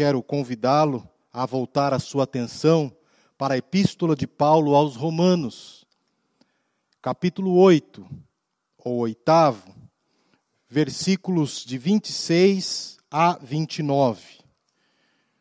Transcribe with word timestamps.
quero 0.00 0.22
convidá-lo 0.22 1.06
a 1.30 1.44
voltar 1.44 1.92
a 1.92 1.98
sua 1.98 2.24
atenção 2.24 2.90
para 3.36 3.52
a 3.52 3.58
epístola 3.58 4.16
de 4.16 4.26
Paulo 4.26 4.74
aos 4.74 4.96
Romanos, 4.96 5.84
capítulo 7.02 7.54
8, 7.58 8.08
ou 8.78 9.00
oitavo, 9.00 9.74
versículos 10.66 11.62
de 11.66 11.76
26 11.76 12.96
a 13.10 13.36
29. 13.42 14.22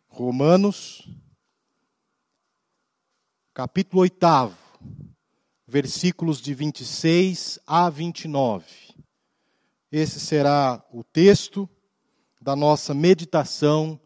Romanos, 0.09 1.07
capítulo 3.53 4.01
8, 4.01 4.17
versículos 5.65 6.41
de 6.41 6.53
26 6.53 7.59
a 7.65 7.89
29. 7.89 8.65
Esse 9.89 10.19
será 10.19 10.85
o 10.91 11.01
texto 11.01 11.69
da 12.41 12.57
nossa 12.57 12.93
meditação 12.93 13.97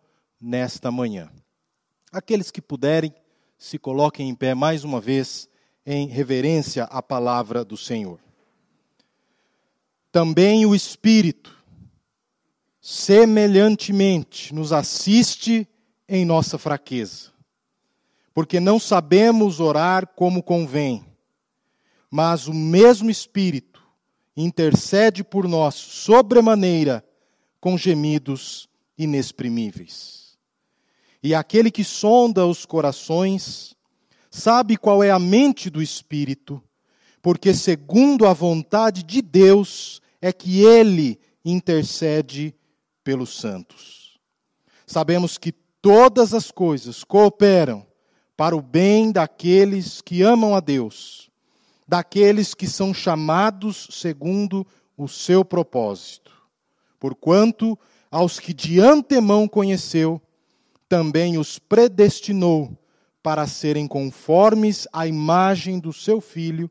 nesta 0.43 0.91
manhã. 0.91 1.31
Aqueles 2.11 2.51
que 2.51 2.61
puderem, 2.61 3.13
se 3.57 3.79
coloquem 3.79 4.27
em 4.27 4.35
pé 4.35 4.53
mais 4.53 4.83
uma 4.83 4.99
vez 4.99 5.47
em 5.85 6.07
reverência 6.07 6.83
à 6.83 7.01
palavra 7.01 7.63
do 7.63 7.77
Senhor. 7.77 8.19
Também 10.11 10.65
o 10.65 10.75
Espírito, 10.75 11.57
semelhantemente, 12.81 14.53
nos 14.53 14.73
assiste 14.73 15.65
em 16.07 16.25
nossa 16.25 16.57
fraqueza, 16.57 17.31
porque 18.33 18.59
não 18.59 18.77
sabemos 18.77 19.61
orar 19.61 20.07
como 20.07 20.43
convém, 20.43 21.05
mas 22.11 22.47
o 22.47 22.53
mesmo 22.53 23.09
Espírito 23.09 23.81
intercede 24.35 25.23
por 25.23 25.47
nós 25.47 25.75
sobremaneira 25.75 27.03
com 27.61 27.77
gemidos 27.77 28.67
inexprimíveis. 28.97 30.22
E 31.23 31.33
aquele 31.33 31.71
que 31.71 31.85
sonda 31.85 32.45
os 32.45 32.65
corações 32.65 33.73
sabe 34.29 34.75
qual 34.75 35.01
é 35.01 35.09
a 35.09 35.17
mente 35.17 35.69
do 35.69 35.81
Espírito, 35.81 36.61
porque, 37.21 37.53
segundo 37.53 38.27
a 38.27 38.33
vontade 38.33 39.03
de 39.03 39.21
Deus, 39.21 40.01
é 40.21 40.33
que 40.33 40.61
ele 40.61 41.17
intercede 41.45 42.53
pelos 43.05 43.37
santos. 43.37 44.19
Sabemos 44.85 45.37
que 45.37 45.53
todas 45.81 46.33
as 46.33 46.51
coisas 46.51 47.05
cooperam 47.05 47.87
para 48.35 48.55
o 48.55 48.61
bem 48.61 49.09
daqueles 49.09 50.01
que 50.01 50.21
amam 50.21 50.53
a 50.53 50.59
Deus, 50.59 51.29
daqueles 51.87 52.53
que 52.53 52.67
são 52.67 52.93
chamados 52.93 53.87
segundo 53.91 54.67
o 54.97 55.07
seu 55.07 55.45
propósito. 55.45 56.33
Porquanto 56.99 57.79
aos 58.11 58.39
que 58.39 58.53
de 58.53 58.81
antemão 58.81 59.47
conheceu, 59.47 60.21
também 60.93 61.39
os 61.39 61.57
predestinou 61.57 62.77
para 63.23 63.47
serem 63.47 63.87
conformes 63.87 64.87
à 64.93 65.07
imagem 65.07 65.79
do 65.79 65.91
seu 65.91 66.21
filho, 66.21 66.69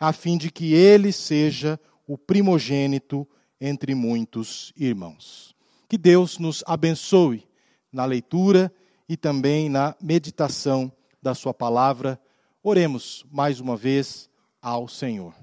a 0.00 0.10
fim 0.10 0.38
de 0.38 0.50
que 0.50 0.72
ele 0.72 1.12
seja 1.12 1.78
o 2.06 2.16
primogênito 2.16 3.28
entre 3.60 3.94
muitos 3.94 4.72
irmãos. 4.74 5.54
Que 5.86 5.98
Deus 5.98 6.38
nos 6.38 6.64
abençoe 6.66 7.46
na 7.92 8.06
leitura 8.06 8.72
e 9.06 9.18
também 9.18 9.68
na 9.68 9.94
meditação 10.00 10.90
da 11.22 11.34
Sua 11.34 11.52
palavra. 11.52 12.18
Oremos 12.62 13.22
mais 13.30 13.60
uma 13.60 13.76
vez 13.76 14.30
ao 14.62 14.88
Senhor. 14.88 15.34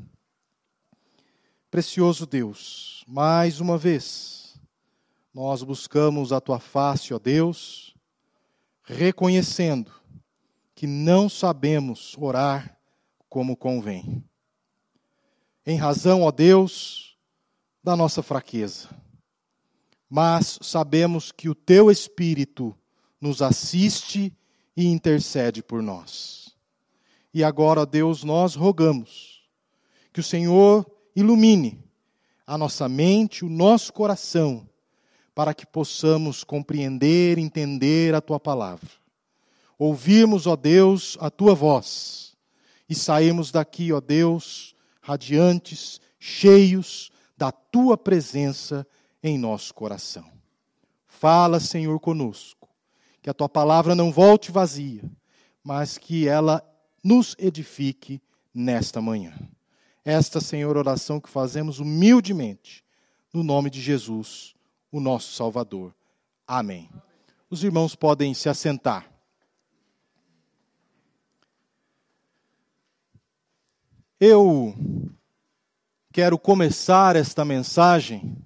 Precioso 1.70 2.26
Deus, 2.26 3.06
mais 3.08 3.59
uma 3.59 3.78
vez, 3.78 4.59
nós 5.31 5.62
buscamos 5.62 6.34
a 6.34 6.42
tua 6.42 6.59
face, 6.59 7.14
ó 7.14 7.20
Deus, 7.20 7.95
reconhecendo 8.86 9.91
que 10.73 10.86
não 10.86 11.28
sabemos 11.28 12.16
orar 12.17 12.78
como 13.30 13.58
convém. 13.58 14.23
Em 15.66 15.78
razão, 15.78 16.22
ó 16.23 16.31
Deus, 16.31 17.18
da 17.84 17.95
nossa 17.95 18.22
fraqueza. 18.22 18.90
Mas 20.09 20.59
sabemos 20.62 21.31
que 21.31 21.50
o 21.50 21.56
teu 21.56 21.90
Espírito 21.90 22.75
nos 23.19 23.41
assiste 23.41 24.35
e 24.78 24.85
intercede 24.85 25.63
por 25.63 25.81
nós. 25.81 26.56
E 27.34 27.44
agora, 27.44 27.81
ó 27.81 27.85
Deus, 27.85 28.24
nós 28.24 28.56
rogamos 28.56 29.44
que 30.13 30.19
o 30.19 30.24
Senhor 30.24 30.90
ilumine 31.16 31.84
a 32.45 32.57
nossa 32.57 32.88
mente, 32.88 33.44
o 33.44 33.50
nosso 33.50 33.91
coração, 33.91 34.69
para 35.35 35.53
que 35.53 35.66
possamos 35.66 36.46
compreender, 36.46 37.38
entender 37.38 38.16
a 38.16 38.22
tua 38.22 38.40
palavra. 38.40 38.90
Ouvirmos, 39.78 40.47
ó 40.47 40.56
Deus, 40.56 41.18
a 41.19 41.29
tua 41.29 41.53
voz 41.53 42.35
e 42.88 42.96
sairmos 42.96 43.51
daqui, 43.51 43.91
ó 43.91 44.00
Deus, 44.00 44.74
radiantes, 45.01 46.00
cheios 46.18 47.12
da 47.38 47.51
tua 47.51 47.97
presença 47.97 48.88
em 49.22 49.38
nosso 49.38 49.74
coração. 49.74 50.25
Fala, 51.06 51.59
Senhor, 51.59 52.00
conosco, 52.00 52.69
que 53.22 53.29
a 53.29 53.34
tua 53.34 53.50
palavra 53.50 53.94
não 53.94 54.12
volte 54.12 54.51
vazia, 54.51 55.03
mas 55.62 55.97
que 55.97 56.28
ela 56.28 56.63
nos 57.03 57.35
edifique 57.38 58.22
nesta 58.53 59.01
manhã. 59.01 59.34
Esta, 60.03 60.40
Senhor, 60.40 60.78
oração 60.78 61.19
que 61.19 61.29
fazemos 61.29 61.79
humildemente, 61.79 62.85
no 63.34 63.44
nome 63.44 63.69
de 63.69 63.81
Jesus, 63.81 64.55
o 64.95 65.00
nosso 65.01 65.33
Salvador. 65.33 65.94
Amém. 66.47 66.89
Os 67.50 67.66
irmãos 67.66 67.95
podem 67.95 68.33
se 68.33 68.47
assentar. 68.47 69.11
Eu 74.17 74.73
quero 76.13 76.39
começar 76.39 77.17
esta 77.17 77.44
mensagem 77.44 78.41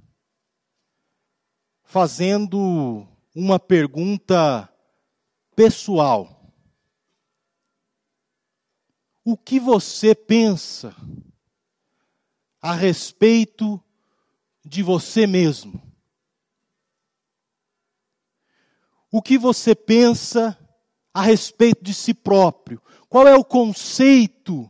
fazendo 1.84 3.08
uma 3.36 3.60
pergunta 3.60 4.68
pessoal. 5.56 6.52
O 9.24 9.38
que 9.38 9.60
você 9.60 10.16
pensa 10.16 10.96
a 12.60 12.74
respeito 12.74 13.80
de 14.66 14.82
você 14.82 15.28
mesmo? 15.28 15.89
O 19.12 19.22
que 19.22 19.38
você 19.38 19.74
pensa 19.74 20.58
a 21.14 21.22
respeito 21.22 21.84
de 21.84 21.94
si 21.94 22.14
próprio? 22.14 22.82
Qual 23.08 23.28
é 23.28 23.36
o 23.36 23.44
conceito 23.44 24.70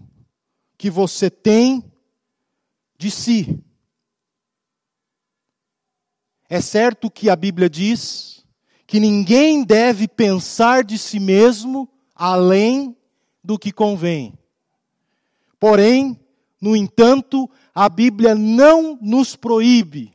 que 0.77 0.89
você 0.89 1.29
tem 1.29 1.83
de 2.97 3.11
si? 3.11 3.61
É 6.47 6.61
certo 6.61 7.11
que 7.11 7.29
a 7.29 7.35
Bíblia 7.35 7.69
diz 7.69 8.45
que 8.87 8.99
ninguém 8.99 9.63
deve 9.63 10.07
pensar 10.07 10.83
de 10.83 10.97
si 10.97 11.19
mesmo 11.19 11.87
além 12.15 12.97
do 13.43 13.59
que 13.59 13.71
convém. 13.71 14.33
Porém, 15.59 16.19
no 16.59 16.75
entanto, 16.75 17.49
a 17.75 17.87
Bíblia 17.87 18.33
não 18.33 18.97
nos 19.01 19.35
proíbe 19.35 20.13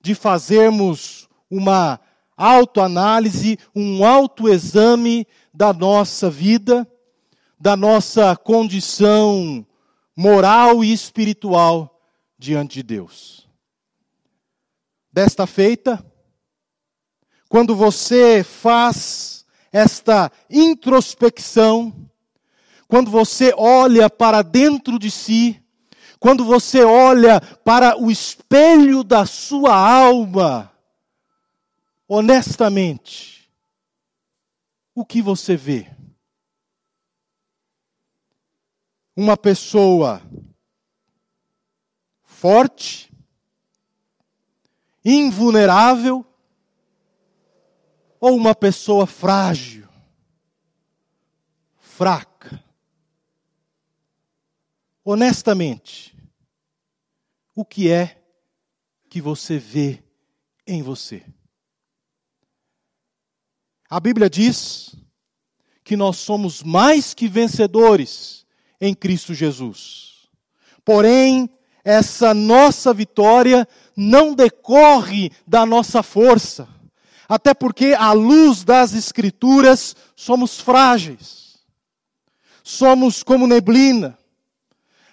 de 0.00 0.14
fazermos 0.14 1.28
uma 1.50 1.98
autoanálise, 2.38 3.58
um 3.74 4.06
autoexame 4.06 5.26
da 5.52 5.72
nossa 5.72 6.30
vida, 6.30 6.86
da 7.60 7.76
nossa 7.76 8.36
condição 8.36 9.66
moral 10.16 10.84
e 10.84 10.92
espiritual 10.92 12.00
diante 12.38 12.74
de 12.76 12.82
Deus. 12.84 13.48
Desta 15.12 15.46
feita, 15.46 16.04
quando 17.48 17.74
você 17.74 18.44
faz 18.44 19.44
esta 19.72 20.30
introspecção, 20.48 21.92
quando 22.86 23.10
você 23.10 23.52
olha 23.56 24.08
para 24.08 24.42
dentro 24.42 24.98
de 24.98 25.10
si, 25.10 25.60
quando 26.20 26.44
você 26.44 26.84
olha 26.84 27.40
para 27.40 28.00
o 28.00 28.10
espelho 28.10 29.02
da 29.02 29.26
sua 29.26 29.74
alma, 29.74 30.70
honestamente, 32.08 33.50
o 34.94 35.04
que 35.04 35.22
você 35.22 35.56
vê? 35.56 35.86
Uma 39.14 39.36
pessoa 39.36 40.22
forte, 42.24 43.12
invulnerável, 45.04 46.24
ou 48.20 48.34
uma 48.34 48.54
pessoa 48.54 49.06
frágil, 49.06 49.88
fraca? 51.78 52.68
honestamente, 55.10 56.14
o 57.54 57.64
que 57.64 57.90
é 57.90 58.22
que 59.08 59.22
você 59.22 59.58
vê 59.58 60.04
em 60.66 60.82
você? 60.82 61.24
A 63.90 63.98
Bíblia 63.98 64.28
diz 64.28 64.94
que 65.82 65.96
nós 65.96 66.18
somos 66.18 66.62
mais 66.62 67.14
que 67.14 67.26
vencedores 67.26 68.44
em 68.78 68.94
Cristo 68.94 69.32
Jesus. 69.32 70.28
Porém, 70.84 71.48
essa 71.82 72.34
nossa 72.34 72.92
vitória 72.92 73.66
não 73.96 74.34
decorre 74.34 75.32
da 75.46 75.64
nossa 75.64 76.02
força, 76.02 76.68
até 77.26 77.54
porque, 77.54 77.94
à 77.98 78.12
luz 78.12 78.62
das 78.62 78.92
Escrituras, 78.92 79.96
somos 80.14 80.60
frágeis, 80.60 81.58
somos 82.62 83.22
como 83.22 83.46
neblina, 83.46 84.18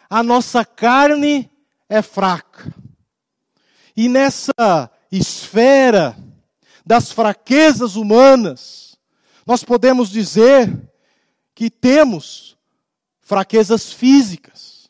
a 0.09 0.21
nossa 0.21 0.65
carne 0.65 1.49
é 1.87 2.01
fraca. 2.01 2.73
E 3.95 4.09
nessa 4.09 4.91
esfera 5.09 6.17
das 6.85 7.11
fraquezas 7.11 7.95
humanas, 7.95 8.97
nós 9.45 9.63
podemos 9.63 10.09
dizer 10.09 10.91
que 11.53 11.69
temos 11.69 12.57
fraquezas 13.21 13.91
físicas. 13.91 14.89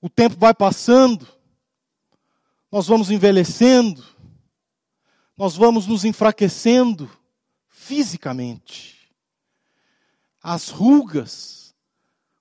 O 0.00 0.08
tempo 0.08 0.36
vai 0.38 0.54
passando, 0.54 1.26
nós 2.70 2.86
vamos 2.86 3.10
envelhecendo, 3.10 4.04
nós 5.36 5.56
vamos 5.56 5.86
nos 5.86 6.04
enfraquecendo 6.04 7.10
fisicamente. 7.68 9.12
As 10.42 10.68
rugas 10.68 11.74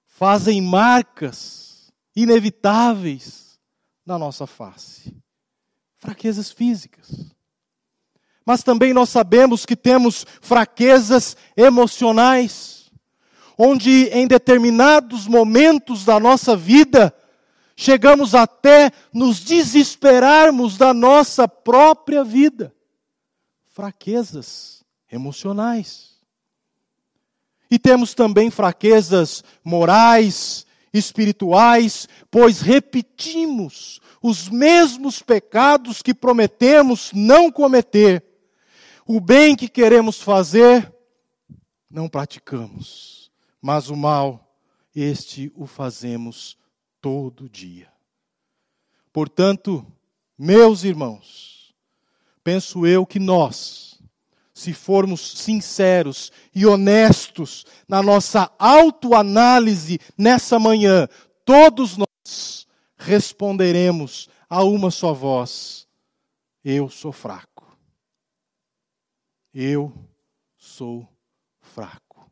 fazem 0.06 0.62
marcas 0.62 1.92
inevitáveis 2.16 3.60
na 4.06 4.18
nossa 4.18 4.48
face. 4.48 5.16
Fraquezas 5.98 6.52
físicas. 6.52 7.37
Mas 8.48 8.64
também 8.64 8.94
nós 8.94 9.10
sabemos 9.10 9.66
que 9.66 9.76
temos 9.76 10.26
fraquezas 10.40 11.36
emocionais, 11.58 12.90
onde 13.58 14.06
em 14.06 14.26
determinados 14.26 15.28
momentos 15.28 16.06
da 16.06 16.18
nossa 16.18 16.56
vida, 16.56 17.14
chegamos 17.76 18.34
até 18.34 18.90
nos 19.14 19.42
desesperarmos 19.42 20.78
da 20.78 20.94
nossa 20.94 21.46
própria 21.46 22.24
vida. 22.24 22.74
Fraquezas 23.66 24.82
emocionais. 25.12 26.16
E 27.70 27.78
temos 27.78 28.14
também 28.14 28.50
fraquezas 28.50 29.44
morais, 29.62 30.66
espirituais, 30.94 32.08
pois 32.32 32.62
repetimos 32.62 34.00
os 34.24 34.48
mesmos 34.48 35.22
pecados 35.22 36.02
que 36.02 36.14
prometemos 36.14 37.12
não 37.14 37.52
cometer 37.52 38.24
o 39.08 39.22
bem 39.22 39.56
que 39.56 39.70
queremos 39.70 40.22
fazer, 40.22 40.94
não 41.90 42.10
praticamos, 42.10 43.32
mas 43.62 43.90
o 43.90 43.96
mal, 43.96 44.54
este 44.94 45.50
o 45.56 45.66
fazemos 45.66 46.58
todo 47.00 47.48
dia. 47.48 47.88
Portanto, 49.14 49.86
meus 50.38 50.84
irmãos, 50.84 51.74
penso 52.44 52.86
eu 52.86 53.06
que 53.06 53.18
nós, 53.18 54.00
se 54.54 54.74
formos 54.74 55.40
sinceros 55.40 56.32
e 56.54 56.66
honestos 56.66 57.66
na 57.88 58.04
nossa 58.04 58.52
autoanálise 58.60 60.00
nessa 60.18 60.60
manhã, 60.60 61.08
todos 61.46 61.96
nós 61.96 62.68
responderemos 62.98 64.28
a 64.50 64.64
uma 64.64 64.92
só 64.92 65.14
voz: 65.14 65.88
Eu 66.64 66.90
sou 66.90 67.14
fraco. 67.14 67.57
Eu 69.60 69.92
sou 70.56 71.10
fraco. 71.60 72.32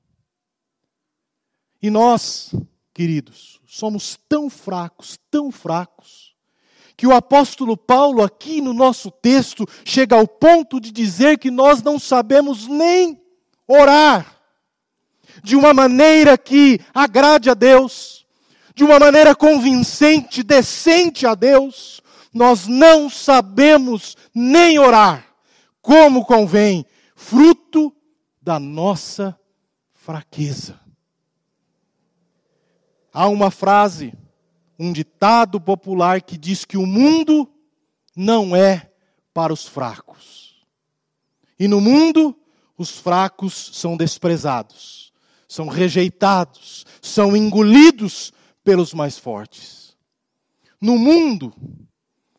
E 1.82 1.90
nós, 1.90 2.54
queridos, 2.94 3.60
somos 3.66 4.20
tão 4.30 4.48
fracos, 4.48 5.18
tão 5.32 5.52
fracos, 5.52 6.36
que 6.96 7.08
o 7.08 7.16
apóstolo 7.16 7.76
Paulo, 7.76 8.22
aqui 8.22 8.62
no 8.62 8.76
nosso 8.76 9.10
texto, 9.10 9.68
chega 9.84 10.16
ao 10.16 10.28
ponto 10.28 10.80
de 10.80 10.92
dizer 10.92 11.40
que 11.40 11.50
nós 11.50 11.82
não 11.82 11.98
sabemos 11.98 12.68
nem 12.68 13.20
orar 13.68 14.40
de 15.44 15.56
uma 15.56 15.74
maneira 15.74 16.38
que 16.38 16.80
agrade 16.94 17.50
a 17.50 17.56
Deus, 17.56 18.24
de 18.76 18.84
uma 18.84 19.00
maneira 19.00 19.34
convincente, 19.34 20.44
decente 20.44 21.26
a 21.26 21.34
Deus. 21.34 22.04
Nós 22.32 22.68
não 22.68 23.10
sabemos 23.10 24.16
nem 24.32 24.78
orar 24.78 25.26
como 25.82 26.24
convém 26.24 26.86
fruto 27.16 27.96
da 28.42 28.60
nossa 28.60 29.40
fraqueza. 29.94 30.80
Há 33.12 33.28
uma 33.30 33.50
frase, 33.50 34.14
um 34.78 34.92
ditado 34.92 35.60
popular 35.60 36.22
que 36.22 36.38
diz 36.38 36.66
que 36.66 36.78
o 36.78 36.86
mundo 36.86 37.50
não 38.16 38.56
é 38.56 38.92
para 39.34 39.54
os 39.54 39.66
fracos. 39.66 40.64
E 41.58 41.68
no 41.68 41.80
mundo, 41.80 42.38
os 42.78 43.00
fracos 43.00 43.72
são 43.74 43.96
desprezados, 43.96 45.14
são 45.48 45.68
rejeitados, 45.68 46.86
são 47.02 47.36
engolidos 47.36 48.34
pelos 48.64 48.94
mais 48.94 49.18
fortes. 49.18 49.96
No 50.82 50.98
mundo, 50.98 51.54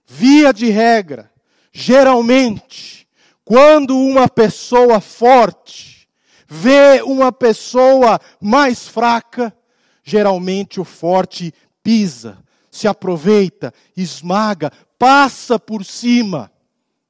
via 0.06 0.52
de 0.52 0.68
regra, 0.68 1.32
geralmente, 1.72 3.05
quando 3.46 3.96
uma 3.96 4.28
pessoa 4.28 5.00
forte 5.00 6.08
vê 6.48 7.00
uma 7.00 7.30
pessoa 7.30 8.20
mais 8.40 8.88
fraca, 8.88 9.56
geralmente 10.02 10.80
o 10.80 10.84
forte 10.84 11.54
pisa, 11.80 12.38
se 12.72 12.88
aproveita, 12.88 13.72
esmaga, 13.96 14.72
passa 14.98 15.60
por 15.60 15.84
cima 15.84 16.50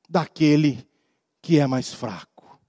daquele 0.06 0.86
que 1.40 1.58
é 1.58 1.66
mais 1.66 1.94
fraco. 1.94 2.60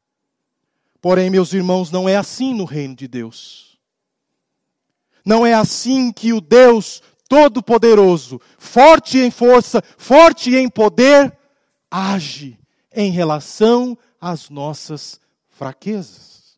Porém, 1.01 1.29
meus 1.29 1.51
irmãos, 1.51 1.91
não 1.91 2.07
é 2.07 2.15
assim 2.15 2.53
no 2.53 2.63
reino 2.63 2.95
de 2.95 3.07
Deus. 3.07 3.77
Não 5.25 5.45
é 5.45 5.53
assim 5.53 6.13
que 6.13 6.31
o 6.31 6.39
Deus 6.39 7.03
Todo-Poderoso, 7.27 8.39
forte 8.57 9.17
em 9.17 9.29
força, 9.29 9.83
forte 9.97 10.55
em 10.55 10.69
poder, 10.69 11.37
age 11.91 12.57
em 12.94 13.12
relação 13.12 13.98
às 14.19 14.50
nossas 14.50 15.19
fraquezas. 15.50 16.57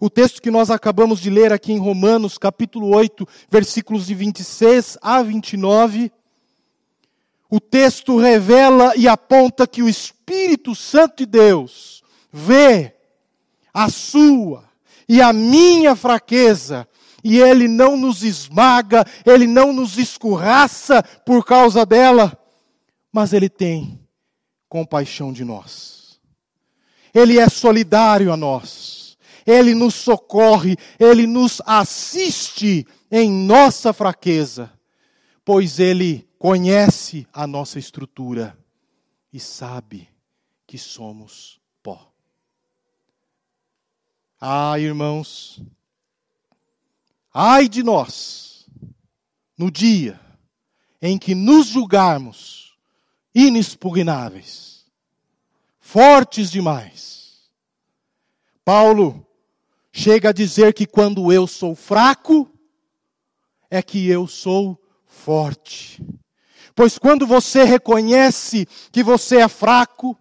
O 0.00 0.08
texto 0.08 0.40
que 0.40 0.50
nós 0.50 0.70
acabamos 0.70 1.20
de 1.20 1.28
ler 1.28 1.52
aqui 1.52 1.72
em 1.72 1.78
Romanos, 1.78 2.38
capítulo 2.38 2.94
8, 2.94 3.26
versículos 3.50 4.06
de 4.06 4.14
26 4.14 4.96
a 5.02 5.22
29, 5.22 6.12
o 7.50 7.58
texto 7.58 8.16
revela 8.16 8.94
e 8.96 9.08
aponta 9.08 9.66
que 9.66 9.82
o 9.82 9.88
Espírito 9.88 10.74
Santo 10.74 11.18
de 11.18 11.26
Deus 11.26 12.02
vê 12.32 12.94
a 13.74 13.88
sua 13.88 14.64
e 15.08 15.20
a 15.20 15.32
minha 15.32 15.96
fraqueza, 15.96 16.86
e 17.24 17.38
ele 17.38 17.66
não 17.66 17.96
nos 17.96 18.22
esmaga, 18.22 19.04
ele 19.24 19.46
não 19.46 19.72
nos 19.72 19.98
escorraça 19.98 21.02
por 21.02 21.44
causa 21.44 21.84
dela, 21.84 22.38
mas 23.10 23.32
ele 23.32 23.48
tem 23.48 23.98
compaixão 24.68 25.32
de 25.32 25.44
nós. 25.44 26.20
Ele 27.14 27.38
é 27.38 27.48
solidário 27.48 28.32
a 28.32 28.36
nós. 28.36 29.16
Ele 29.46 29.74
nos 29.74 29.94
socorre, 29.94 30.76
ele 30.98 31.26
nos 31.26 31.62
assiste 31.64 32.86
em 33.10 33.30
nossa 33.30 33.94
fraqueza, 33.94 34.70
pois 35.42 35.78
ele 35.80 36.28
conhece 36.38 37.26
a 37.32 37.46
nossa 37.46 37.78
estrutura 37.78 38.56
e 39.32 39.40
sabe 39.40 40.06
que 40.66 40.76
somos 40.76 41.58
pó. 41.82 42.12
Ah, 44.38 44.78
irmãos, 44.78 45.62
ai 47.32 47.70
de 47.70 47.82
nós, 47.82 48.68
no 49.56 49.70
dia 49.70 50.20
em 51.00 51.16
que 51.16 51.34
nos 51.34 51.68
julgarmos 51.68 52.67
inexpugnáveis, 53.38 54.84
fortes 55.78 56.50
demais. 56.50 57.48
Paulo 58.64 59.24
chega 59.92 60.30
a 60.30 60.32
dizer 60.32 60.74
que 60.74 60.84
quando 60.84 61.32
eu 61.32 61.46
sou 61.46 61.76
fraco, 61.76 62.50
é 63.70 63.80
que 63.80 64.08
eu 64.08 64.26
sou 64.26 64.76
forte. 65.06 66.04
Pois 66.74 66.98
quando 66.98 67.28
você 67.28 67.62
reconhece 67.62 68.66
que 68.90 69.04
você 69.04 69.36
é 69.36 69.48
fraco, 69.48 70.18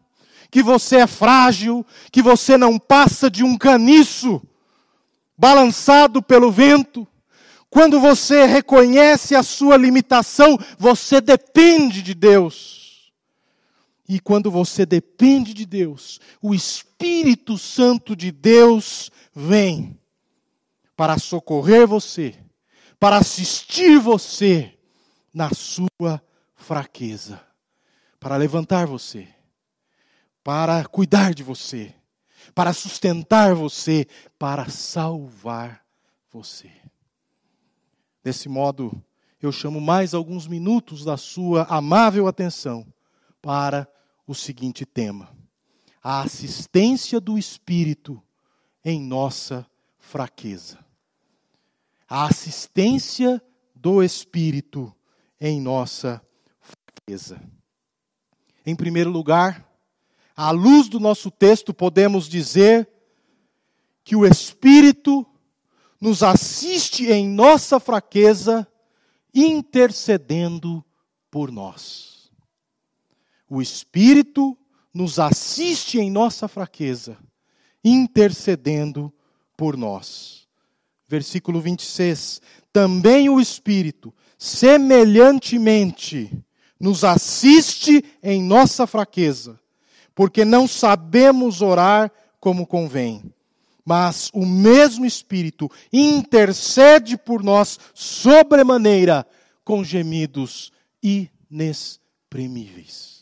que 0.52 0.62
você 0.62 0.98
é 0.98 1.08
frágil, 1.08 1.84
que 2.12 2.22
você 2.22 2.56
não 2.56 2.78
passa 2.78 3.32
de 3.32 3.44
um 3.44 3.58
caniço 3.58 4.40
balançado 5.36 6.22
pelo 6.22 6.52
vento, 6.52 7.08
quando 7.68 8.00
você 8.00 8.46
reconhece 8.46 9.36
a 9.36 9.42
sua 9.42 9.76
limitação, 9.76 10.56
você 10.78 11.20
depende 11.20 12.04
de 12.04 12.14
Deus 12.14 12.87
E 14.08 14.20
quando 14.20 14.50
você 14.50 14.86
depende 14.86 15.54
de 15.54 15.66
Deus, 15.66 16.20
o 16.42 16.56
Espírito 16.56 17.58
Santo 17.58 18.16
de 18.16 18.32
Deus 18.32 19.12
vem 19.34 20.00
para 20.96 21.18
socorrer 21.18 21.86
você, 21.86 22.36
para 23.00 23.18
assistir 23.18 24.00
você 24.00 24.74
na 25.34 25.50
sua 25.54 26.22
fraqueza, 26.56 27.42
para 28.20 28.38
levantar 28.38 28.88
você, 28.88 29.28
para 30.44 30.86
cuidar 30.86 31.34
de 31.34 31.44
você, 31.44 31.94
para 32.56 32.72
sustentar 32.72 33.54
você, 33.54 34.08
para 34.40 34.70
salvar 34.70 35.84
você. 36.32 36.72
Desse 38.24 38.48
modo, 38.48 39.04
eu 39.42 39.52
chamo 39.52 39.80
mais 39.80 40.14
alguns 40.14 40.48
minutos 40.48 41.04
da 41.04 41.18
sua 41.18 41.64
amável 41.64 42.28
atenção 42.28 42.88
para 43.42 43.88
o 44.28 44.36
seguinte 44.36 44.86
tema: 44.86 45.34
a 46.04 46.22
assistência 46.22 47.20
do 47.20 47.38
Espírito 47.38 48.22
em 48.84 49.02
nossa 49.02 49.66
fraqueza. 49.98 50.78
A 52.08 52.26
assistência 52.26 53.42
do 53.74 54.04
Espírito 54.04 54.94
em 55.40 55.62
nossa 55.62 56.22
fraqueza. 56.60 57.42
Em 58.66 58.76
primeiro 58.76 59.10
lugar, 59.10 59.66
à 60.36 60.52
luz 60.52 60.88
do 60.88 61.00
nosso 61.00 61.32
texto, 61.32 61.74
podemos 61.74 62.28
dizer 62.28 62.88
que 64.04 64.16
o 64.16 64.26
Espírito 64.26 65.26
nos 66.00 66.22
assiste 66.22 67.08
em 67.08 67.28
nossa 67.28 67.80
fraqueza, 67.80 68.68
intercedendo 69.34 70.84
por 71.30 71.52
nós. 71.52 72.17
O 73.50 73.62
Espírito 73.62 74.58
nos 74.94 75.20
assiste 75.20 76.00
em 76.00 76.12
nossa 76.12 76.48
fraqueza, 76.48 77.18
intercedendo 77.84 79.14
por 79.56 79.78
nós. 79.78 80.48
Versículo 81.08 81.62
26. 81.62 82.42
Também 82.74 83.30
o 83.30 83.40
Espírito, 83.40 84.14
semelhantemente, 84.38 86.32
nos 86.80 87.04
assiste 87.04 88.04
em 88.22 88.44
nossa 88.44 88.86
fraqueza, 88.86 89.60
porque 90.14 90.46
não 90.46 90.68
sabemos 90.68 91.62
orar 91.62 92.12
como 92.40 92.68
convém 92.68 93.34
mas 93.88 94.30
o 94.34 94.46
mesmo 94.46 95.06
Espírito 95.06 95.72
intercede 95.94 97.18
por 97.18 97.42
nós 97.42 97.80
sobremaneira 97.94 99.26
com 99.64 99.82
gemidos 99.82 100.74
inexprimíveis. 101.02 103.17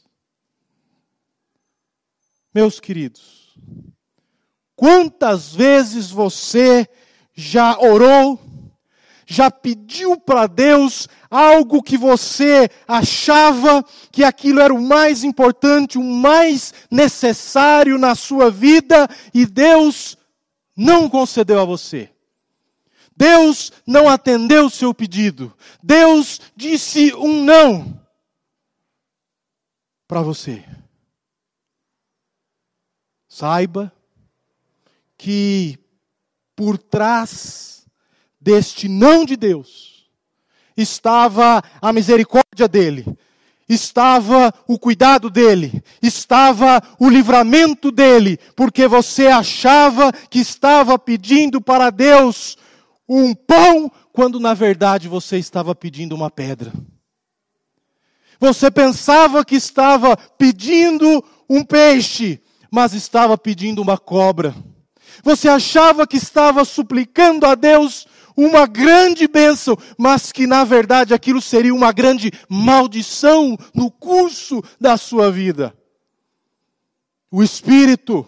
Meus 2.56 2.80
queridos, 2.80 3.54
quantas 4.78 5.54
vezes 5.54 6.10
você 6.10 6.88
já 7.34 7.78
orou, 7.78 8.40
já 9.26 9.52
pediu 9.52 10.18
para 10.18 10.48
Deus 10.48 11.10
algo 11.30 11.84
que 11.84 11.98
você 11.98 12.70
achava 12.88 13.84
que 14.10 14.24
aquilo 14.24 14.62
era 14.62 14.74
o 14.74 14.82
mais 14.82 15.22
importante, 15.22 15.98
o 15.98 16.02
mais 16.02 16.74
necessário 16.90 17.98
na 17.98 18.16
sua 18.16 18.50
vida, 18.50 19.06
e 19.34 19.46
Deus 19.46 20.18
não 20.78 21.10
concedeu 21.10 21.60
a 21.60 21.66
você. 21.66 22.10
Deus 23.18 23.70
não 23.86 24.08
atendeu 24.08 24.68
o 24.68 24.70
seu 24.70 24.94
pedido. 24.94 25.54
Deus 25.84 26.40
disse 26.56 27.14
um 27.16 27.44
não 27.44 28.02
para 30.08 30.22
você. 30.22 30.64
Saiba 33.38 33.92
que 35.18 35.78
por 36.56 36.78
trás 36.78 37.86
deste 38.40 38.88
não 38.88 39.26
de 39.26 39.36
Deus 39.36 40.10
estava 40.78 41.62
a 41.82 41.92
misericórdia 41.92 42.66
dele, 42.70 43.06
estava 43.68 44.54
o 44.66 44.80
cuidado 44.80 45.30
dele, 45.30 45.84
estava 46.02 46.82
o 46.98 47.10
livramento 47.10 47.92
dele, 47.92 48.38
porque 48.56 48.88
você 48.88 49.28
achava 49.28 50.14
que 50.14 50.40
estava 50.40 50.98
pedindo 50.98 51.60
para 51.60 51.90
Deus 51.90 52.58
um 53.06 53.36
pão, 53.36 53.92
quando 54.14 54.40
na 54.40 54.54
verdade 54.54 55.10
você 55.10 55.38
estava 55.38 55.76
pedindo 55.76 56.16
uma 56.16 56.32
pedra. 56.32 56.72
Você 58.40 58.72
pensava 58.72 59.44
que 59.44 59.56
estava 59.56 60.16
pedindo 60.16 61.22
um 61.50 61.66
peixe, 61.66 62.42
mas 62.76 62.94
estava 62.94 63.38
pedindo 63.38 63.82
uma 63.82 63.98
cobra. 63.98 64.54
Você 65.24 65.48
achava 65.48 66.06
que 66.06 66.18
estava 66.18 66.66
suplicando 66.66 67.46
a 67.46 67.56
Deus 67.56 68.06
uma 68.36 68.68
grande 68.68 69.30
bênção, 69.30 69.78
mas 69.98 70.34
que 70.34 70.46
na 70.46 70.66
verdade 70.66 71.14
aquilo 71.14 71.42
seria 71.42 71.74
uma 71.74 71.94
grande 71.94 72.30
maldição 72.50 73.58
no 73.74 73.90
curso 73.90 74.62
da 74.78 74.98
sua 74.98 75.32
vida. 75.32 75.74
O 77.32 77.42
Espírito 77.42 78.28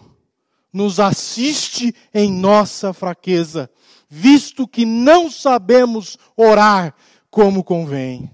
nos 0.72 0.98
assiste 0.98 1.94
em 2.14 2.32
nossa 2.32 2.94
fraqueza, 2.94 3.70
visto 4.08 4.66
que 4.66 4.86
não 4.86 5.30
sabemos 5.30 6.16
orar 6.34 6.94
como 7.30 7.62
convém. 7.62 8.30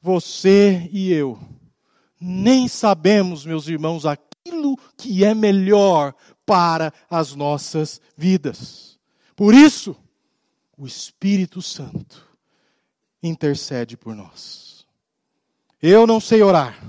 Você 0.00 0.88
e 0.92 1.12
eu 1.12 1.36
nem 2.20 2.68
sabemos, 2.68 3.46
meus 3.46 3.66
irmãos, 3.66 4.04
aquilo 4.40 4.76
que 4.96 5.24
é 5.24 5.34
melhor 5.34 6.14
para 6.46 6.92
as 7.08 7.34
nossas 7.34 8.00
vidas. 8.16 8.98
Por 9.36 9.54
isso, 9.54 9.96
o 10.76 10.86
Espírito 10.86 11.60
Santo 11.60 12.26
intercede 13.22 13.96
por 13.96 14.14
nós. 14.14 14.86
Eu 15.80 16.06
não 16.06 16.20
sei 16.20 16.42
orar, 16.42 16.82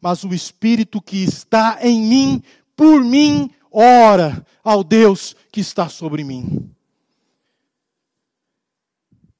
mas 0.00 0.24
o 0.24 0.34
Espírito 0.34 1.00
que 1.00 1.22
está 1.22 1.78
em 1.82 2.02
mim, 2.02 2.42
por 2.74 3.04
mim, 3.04 3.50
ora 3.70 4.44
ao 4.64 4.82
Deus 4.82 5.36
que 5.52 5.60
está 5.60 5.88
sobre 5.88 6.24
mim. 6.24 6.74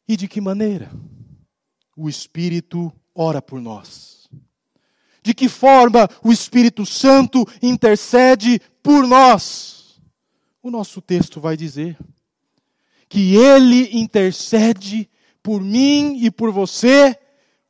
E 0.07 0.17
de 0.17 0.27
que 0.27 0.41
maneira? 0.41 0.91
O 1.97 2.09
Espírito 2.09 2.93
ora 3.15 3.43
por 3.43 3.61
nós. 3.61 4.18
De 5.29 5.35
que 5.35 5.47
forma 5.47 6.09
o 6.25 6.33
Espírito 6.33 6.87
Santo 6.87 7.47
intercede 7.61 8.63
por 8.83 9.07
nós? 9.07 10.01
O 10.63 10.71
nosso 10.71 11.03
texto 11.03 11.39
vai 11.39 11.55
dizer 11.55 11.99
que 13.11 13.37
Ele 13.37 13.91
intercede 13.93 15.07
por 15.43 15.61
mim 15.61 16.17
e 16.25 16.31
por 16.31 16.51
você 16.51 17.15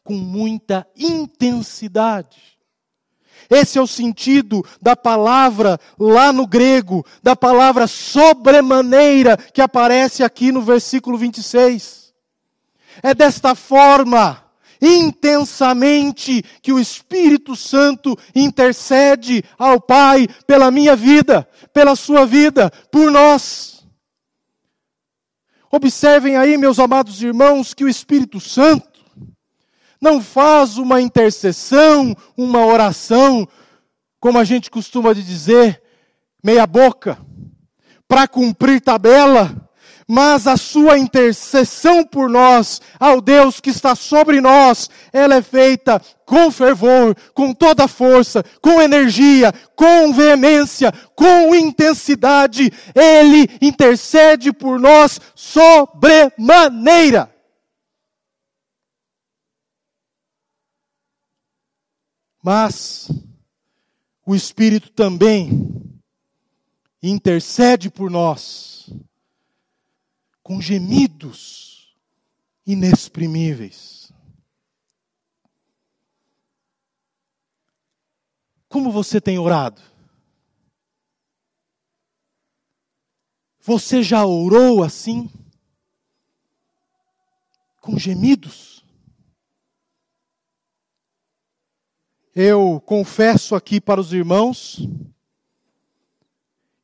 com 0.04 0.14
muita 0.14 0.86
intensidade. 0.96 2.38
Esse 3.50 3.76
é 3.76 3.82
o 3.82 3.88
sentido 3.88 4.64
da 4.80 4.94
palavra 4.94 5.80
lá 5.98 6.32
no 6.32 6.46
grego, 6.46 7.04
da 7.20 7.34
palavra 7.34 7.88
sobremaneira 7.88 9.36
que 9.36 9.60
aparece 9.60 10.22
aqui 10.22 10.52
no 10.52 10.62
versículo 10.62 11.18
26. 11.18 12.14
É 13.02 13.12
desta 13.12 13.56
forma, 13.56 14.47
intensamente, 14.80 16.42
que 16.62 16.72
o 16.72 16.78
Espírito 16.78 17.56
Santo 17.56 18.16
intercede 18.34 19.44
ao 19.58 19.80
Pai 19.80 20.26
pela 20.46 20.70
minha 20.70 20.94
vida, 20.94 21.48
pela 21.72 21.96
sua 21.96 22.26
vida, 22.26 22.70
por 22.90 23.10
nós. 23.10 23.86
Observem 25.70 26.36
aí, 26.36 26.56
meus 26.56 26.78
amados 26.78 27.22
irmãos, 27.22 27.74
que 27.74 27.84
o 27.84 27.88
Espírito 27.88 28.40
Santo 28.40 29.04
não 30.00 30.22
faz 30.22 30.78
uma 30.78 31.00
intercessão, 31.00 32.16
uma 32.36 32.64
oração, 32.64 33.46
como 34.20 34.38
a 34.38 34.44
gente 34.44 34.70
costuma 34.70 35.12
dizer, 35.12 35.82
meia 36.42 36.66
boca, 36.66 37.18
para 38.06 38.26
cumprir 38.26 38.80
tabela, 38.80 39.67
mas 40.10 40.46
a 40.46 40.56
sua 40.56 40.98
intercessão 40.98 42.02
por 42.02 42.30
nós, 42.30 42.80
ao 42.98 43.20
Deus 43.20 43.60
que 43.60 43.68
está 43.68 43.94
sobre 43.94 44.40
nós, 44.40 44.88
ela 45.12 45.34
é 45.34 45.42
feita 45.42 46.00
com 46.24 46.50
fervor, 46.50 47.14
com 47.34 47.52
toda 47.52 47.86
força, 47.86 48.42
com 48.62 48.80
energia, 48.80 49.52
com 49.76 50.14
veemência, 50.14 50.90
com 51.14 51.54
intensidade. 51.54 52.72
Ele 52.94 53.46
intercede 53.60 54.50
por 54.50 54.80
nós 54.80 55.20
sobremaneira. 55.34 57.30
Mas 62.42 63.10
o 64.24 64.34
Espírito 64.34 64.90
também 64.90 66.00
intercede 67.02 67.90
por 67.90 68.10
nós 68.10 68.90
com 70.48 70.62
gemidos 70.62 71.94
inexprimíveis. 72.66 74.10
Como 78.66 78.90
você 78.90 79.20
tem 79.20 79.38
orado? 79.38 79.82
Você 83.60 84.02
já 84.02 84.24
orou 84.24 84.82
assim? 84.82 85.30
Com 87.82 87.98
gemidos? 87.98 88.82
Eu 92.34 92.82
confesso 92.86 93.54
aqui 93.54 93.82
para 93.82 94.00
os 94.00 94.14
irmãos 94.14 94.78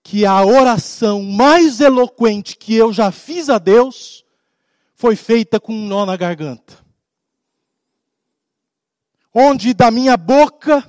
que 0.05 0.27
a 0.27 0.45
oração 0.45 1.23
mais 1.23 1.81
eloquente 1.81 2.59
que 2.59 2.75
eu 2.75 2.93
já 2.93 3.11
fiz 3.11 3.49
a 3.49 3.59
Deus 3.59 4.23
foi 4.95 5.17
feita 5.17 5.59
com 5.59 5.73
um 5.73 5.89
nó 5.89 6.05
na 6.05 6.15
garganta. 6.15 6.79
Onde 9.35 9.73
da 9.73 9.91
minha 9.91 10.19
boca 10.19 10.87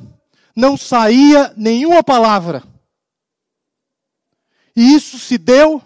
não 0.53 0.75
saía 0.75 1.53
nenhuma 1.55 2.03
palavra. 2.03 2.61
E 4.75 4.93
isso 4.93 5.17
se 5.17 5.37
deu 5.37 5.81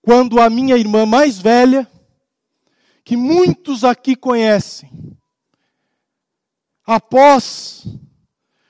quando 0.00 0.40
a 0.40 0.48
minha 0.48 0.76
irmã 0.76 1.04
mais 1.04 1.38
velha, 1.38 1.86
que 3.04 3.16
muitos 3.18 3.84
aqui 3.84 4.16
conhecem, 4.16 4.90
após 6.84 7.86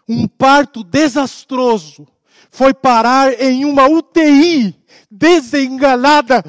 um 0.09 0.26
parto 0.26 0.83
desastroso, 0.83 2.07
foi 2.52 2.75
parar 2.75 3.32
em 3.40 3.64
uma 3.64 3.88
UTI 3.88 4.78
desenganada 5.11 6.44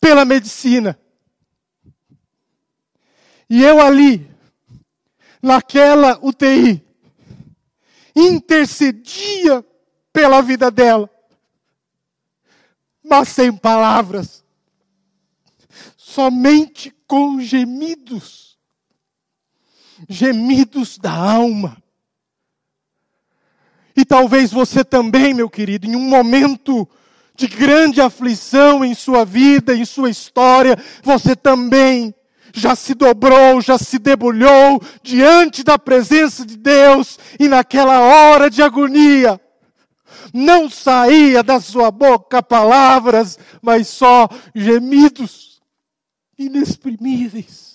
pela 0.00 0.24
medicina. 0.24 0.98
E 3.50 3.62
eu 3.62 3.78
ali, 3.78 4.26
naquela 5.42 6.18
UTI, 6.22 6.82
intercedia 8.16 9.62
pela 10.10 10.40
vida 10.40 10.70
dela, 10.70 11.08
mas 13.04 13.28
sem 13.28 13.54
palavras, 13.54 14.42
somente 15.98 16.90
com 17.06 17.38
gemidos, 17.42 18.58
gemidos 20.08 20.96
da 20.96 21.12
alma. 21.12 21.81
E 23.96 24.04
talvez 24.04 24.50
você 24.50 24.84
também, 24.84 25.34
meu 25.34 25.48
querido, 25.50 25.86
em 25.86 25.96
um 25.96 26.08
momento 26.08 26.88
de 27.34 27.46
grande 27.46 28.00
aflição 28.00 28.84
em 28.84 28.94
sua 28.94 29.24
vida, 29.24 29.74
em 29.74 29.84
sua 29.84 30.10
história, 30.10 30.76
você 31.02 31.34
também 31.34 32.14
já 32.54 32.74
se 32.74 32.94
dobrou, 32.94 33.60
já 33.60 33.78
se 33.78 33.98
debulhou 33.98 34.80
diante 35.02 35.62
da 35.62 35.78
presença 35.78 36.44
de 36.44 36.56
Deus 36.56 37.18
e 37.38 37.48
naquela 37.48 38.00
hora 38.00 38.50
de 38.50 38.62
agonia. 38.62 39.40
Não 40.32 40.68
saía 40.68 41.42
da 41.42 41.60
sua 41.60 41.90
boca 41.90 42.42
palavras, 42.42 43.38
mas 43.60 43.88
só 43.88 44.28
gemidos 44.54 45.60
inexprimíveis. 46.38 47.72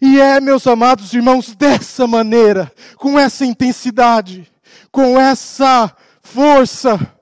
E 0.00 0.20
é, 0.20 0.40
meus 0.40 0.66
amados 0.66 1.12
irmãos, 1.12 1.54
dessa 1.54 2.06
maneira, 2.08 2.72
com 2.96 3.18
essa 3.18 3.44
intensidade, 3.44 4.50
com 4.92 5.18
essa 5.18 5.96
força, 6.22 7.18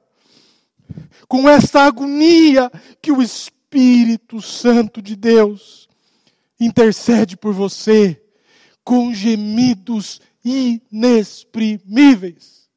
com 1.29 1.49
essa 1.49 1.83
agonia 1.83 2.69
que 3.01 3.13
o 3.13 3.23
Espírito 3.23 4.43
Santo 4.43 5.01
de 5.01 5.15
Deus 5.15 5.89
intercede 6.59 7.37
por 7.37 7.55
você 7.55 8.21
com 8.83 9.15
gemidos 9.15 10.21
inexprimíveis. 10.45 12.69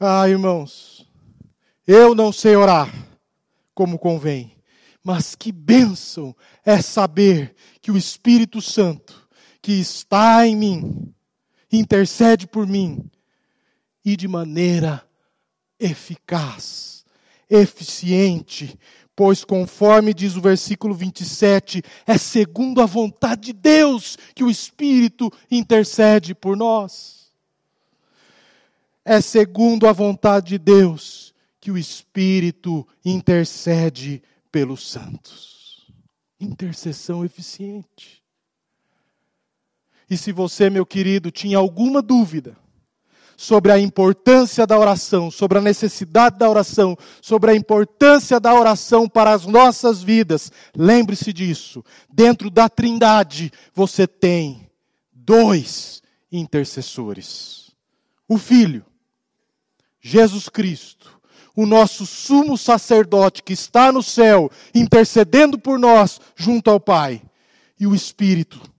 Ah, 0.00 0.26
irmãos, 0.28 1.06
eu 1.86 2.14
não 2.14 2.32
sei 2.32 2.56
orar 2.56 2.90
como 3.74 3.98
convém, 3.98 4.56
mas 5.04 5.34
que 5.34 5.52
bênção 5.52 6.34
é 6.64 6.80
saber 6.80 7.54
que 7.82 7.90
o 7.90 7.98
Espírito 7.98 8.62
Santo 8.62 9.28
que 9.60 9.72
está 9.72 10.46
em 10.46 10.56
mim 10.56 11.14
intercede 11.76 12.46
por 12.46 12.66
mim 12.66 13.10
e 14.04 14.16
de 14.16 14.28
maneira 14.28 15.06
eficaz, 15.78 17.04
eficiente, 17.50 18.78
pois 19.14 19.44
conforme 19.44 20.12
diz 20.12 20.36
o 20.36 20.40
versículo 20.40 20.94
27, 20.94 21.82
é 22.06 22.18
segundo 22.18 22.82
a 22.82 22.86
vontade 22.86 23.46
de 23.46 23.52
Deus 23.54 24.18
que 24.34 24.44
o 24.44 24.50
Espírito 24.50 25.32
intercede 25.50 26.34
por 26.34 26.56
nós. 26.56 27.32
É 29.04 29.20
segundo 29.20 29.86
a 29.86 29.92
vontade 29.92 30.48
de 30.48 30.58
Deus 30.58 31.34
que 31.60 31.70
o 31.70 31.78
Espírito 31.78 32.86
intercede 33.04 34.22
pelos 34.52 34.88
santos. 34.88 35.86
Intercessão 36.38 37.24
eficiente. 37.24 38.25
E 40.08 40.16
se 40.16 40.30
você, 40.30 40.70
meu 40.70 40.86
querido, 40.86 41.30
tinha 41.30 41.58
alguma 41.58 42.00
dúvida 42.00 42.56
sobre 43.36 43.70
a 43.70 43.78
importância 43.78 44.66
da 44.66 44.78
oração, 44.78 45.30
sobre 45.30 45.58
a 45.58 45.60
necessidade 45.60 46.38
da 46.38 46.48
oração, 46.48 46.96
sobre 47.20 47.50
a 47.50 47.54
importância 47.54 48.40
da 48.40 48.54
oração 48.54 49.08
para 49.08 49.32
as 49.32 49.44
nossas 49.44 50.02
vidas, 50.02 50.50
lembre-se 50.74 51.32
disso. 51.32 51.84
Dentro 52.10 52.48
da 52.48 52.68
Trindade, 52.68 53.52
você 53.74 54.06
tem 54.06 54.70
dois 55.12 56.02
intercessores: 56.32 57.72
o 58.28 58.38
Filho, 58.38 58.86
Jesus 60.00 60.48
Cristo, 60.48 61.20
o 61.54 61.66
nosso 61.66 62.06
sumo 62.06 62.56
sacerdote 62.56 63.42
que 63.42 63.52
está 63.52 63.90
no 63.90 64.02
céu, 64.02 64.50
intercedendo 64.74 65.58
por 65.58 65.78
nós 65.78 66.20
junto 66.36 66.70
ao 66.70 66.80
Pai, 66.80 67.20
e 67.78 67.86
o 67.86 67.94
Espírito 67.94 68.75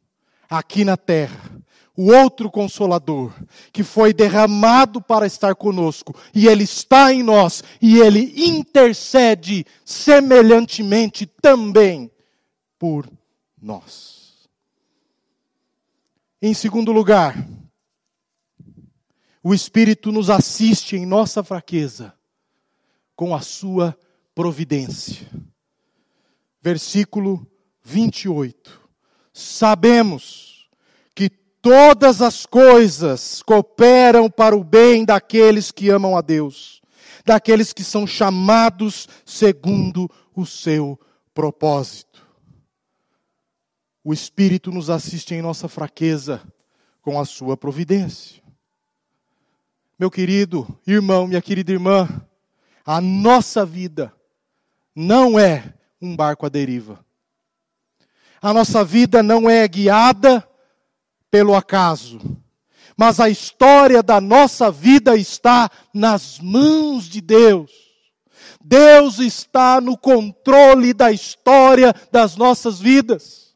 aqui 0.49 0.83
na 0.83 0.95
terra, 0.95 1.51
o 1.95 2.11
outro 2.11 2.51
consolador, 2.51 3.33
que 3.71 3.83
foi 3.83 4.13
derramado 4.13 5.01
para 5.01 5.25
estar 5.25 5.55
conosco, 5.55 6.15
e 6.33 6.47
ele 6.47 6.63
está 6.63 7.11
em 7.11 7.23
nós, 7.23 7.63
e 7.81 7.97
ele 7.97 8.33
intercede 8.37 9.65
semelhantemente 9.83 11.25
também 11.25 12.11
por 12.77 13.09
nós. 13.59 14.47
Em 16.39 16.53
segundo 16.53 16.91
lugar, 16.91 17.35
o 19.41 19.53
Espírito 19.53 20.11
nos 20.11 20.29
assiste 20.29 20.95
em 20.95 21.05
nossa 21.05 21.43
fraqueza 21.43 22.13
com 23.15 23.33
a 23.33 23.41
sua 23.41 23.97
providência. 24.35 25.27
Versículo 26.61 27.49
28 27.83 28.86
sabemos 29.37 30.67
que 31.13 31.29
todas 31.29 32.21
as 32.21 32.45
coisas 32.45 33.43
cooperam 33.43 34.29
para 34.29 34.55
o 34.55 34.63
bem 34.63 35.05
daqueles 35.05 35.71
que 35.71 35.89
amam 35.89 36.17
a 36.17 36.21
Deus, 36.21 36.81
daqueles 37.23 37.71
que 37.71 37.83
são 37.83 38.07
chamados 38.07 39.07
segundo 39.23 40.09
o 40.35 40.45
seu 40.45 40.99
propósito. 41.33 42.25
O 44.03 44.11
Espírito 44.11 44.71
nos 44.71 44.89
assiste 44.89 45.35
em 45.35 45.41
nossa 45.41 45.67
fraqueza 45.67 46.41
com 47.01 47.19
a 47.19 47.25
sua 47.25 47.55
providência. 47.55 48.41
Meu 49.99 50.09
querido 50.09 50.67
irmão, 50.85 51.27
minha 51.27 51.41
querida 51.41 51.71
irmã, 51.71 52.07
a 52.85 52.99
nossa 53.01 53.65
vida 53.65 54.13
não 54.95 55.37
é 55.37 55.73
um 56.01 56.15
barco 56.15 56.45
à 56.45 56.49
deriva. 56.49 57.05
A 58.47 58.53
nossa 58.53 58.81
vida 58.81 59.21
não 59.21 59.49
é 59.49 59.67
guiada 59.67 60.41
pelo 61.29 61.53
acaso, 61.53 62.17
mas 62.95 63.19
a 63.19 63.29
história 63.29 64.01
da 64.01 64.21
nossa 64.21 64.71
vida 64.71 65.17
está 65.17 65.69
nas 65.93 66.39
mãos 66.39 67.09
de 67.09 67.19
Deus. 67.19 67.69
Deus 68.63 69.19
está 69.19 69.81
no 69.81 69.97
controle 69.97 70.93
da 70.93 71.11
história 71.11 71.93
das 72.09 72.37
nossas 72.37 72.79
vidas. 72.79 73.53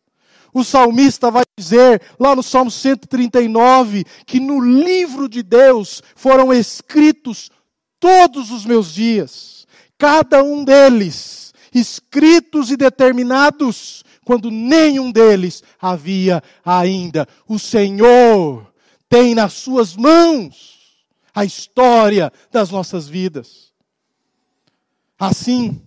O 0.53 0.61
salmista 0.61 1.31
vai 1.31 1.45
dizer, 1.57 2.01
lá 2.19 2.35
no 2.35 2.43
Salmo 2.43 2.69
139, 2.69 4.03
que 4.25 4.41
no 4.41 4.59
livro 4.59 5.29
de 5.29 5.41
Deus 5.41 6.03
foram 6.17 6.51
escritos 6.51 7.49
todos 7.97 8.51
os 8.51 8.65
meus 8.65 8.93
dias, 8.93 9.65
cada 9.97 10.43
um 10.43 10.65
deles, 10.65 11.53
escritos 11.73 12.71
e 12.71 12.75
determinados 12.75 14.03
quando 14.31 14.49
nenhum 14.49 15.11
deles 15.11 15.61
havia 15.77 16.41
ainda. 16.63 17.27
O 17.45 17.59
Senhor 17.59 18.65
tem 19.09 19.35
nas 19.35 19.51
suas 19.51 19.93
mãos 19.93 21.03
a 21.35 21.43
história 21.43 22.31
das 22.49 22.69
nossas 22.69 23.09
vidas. 23.09 23.73
Assim, 25.19 25.81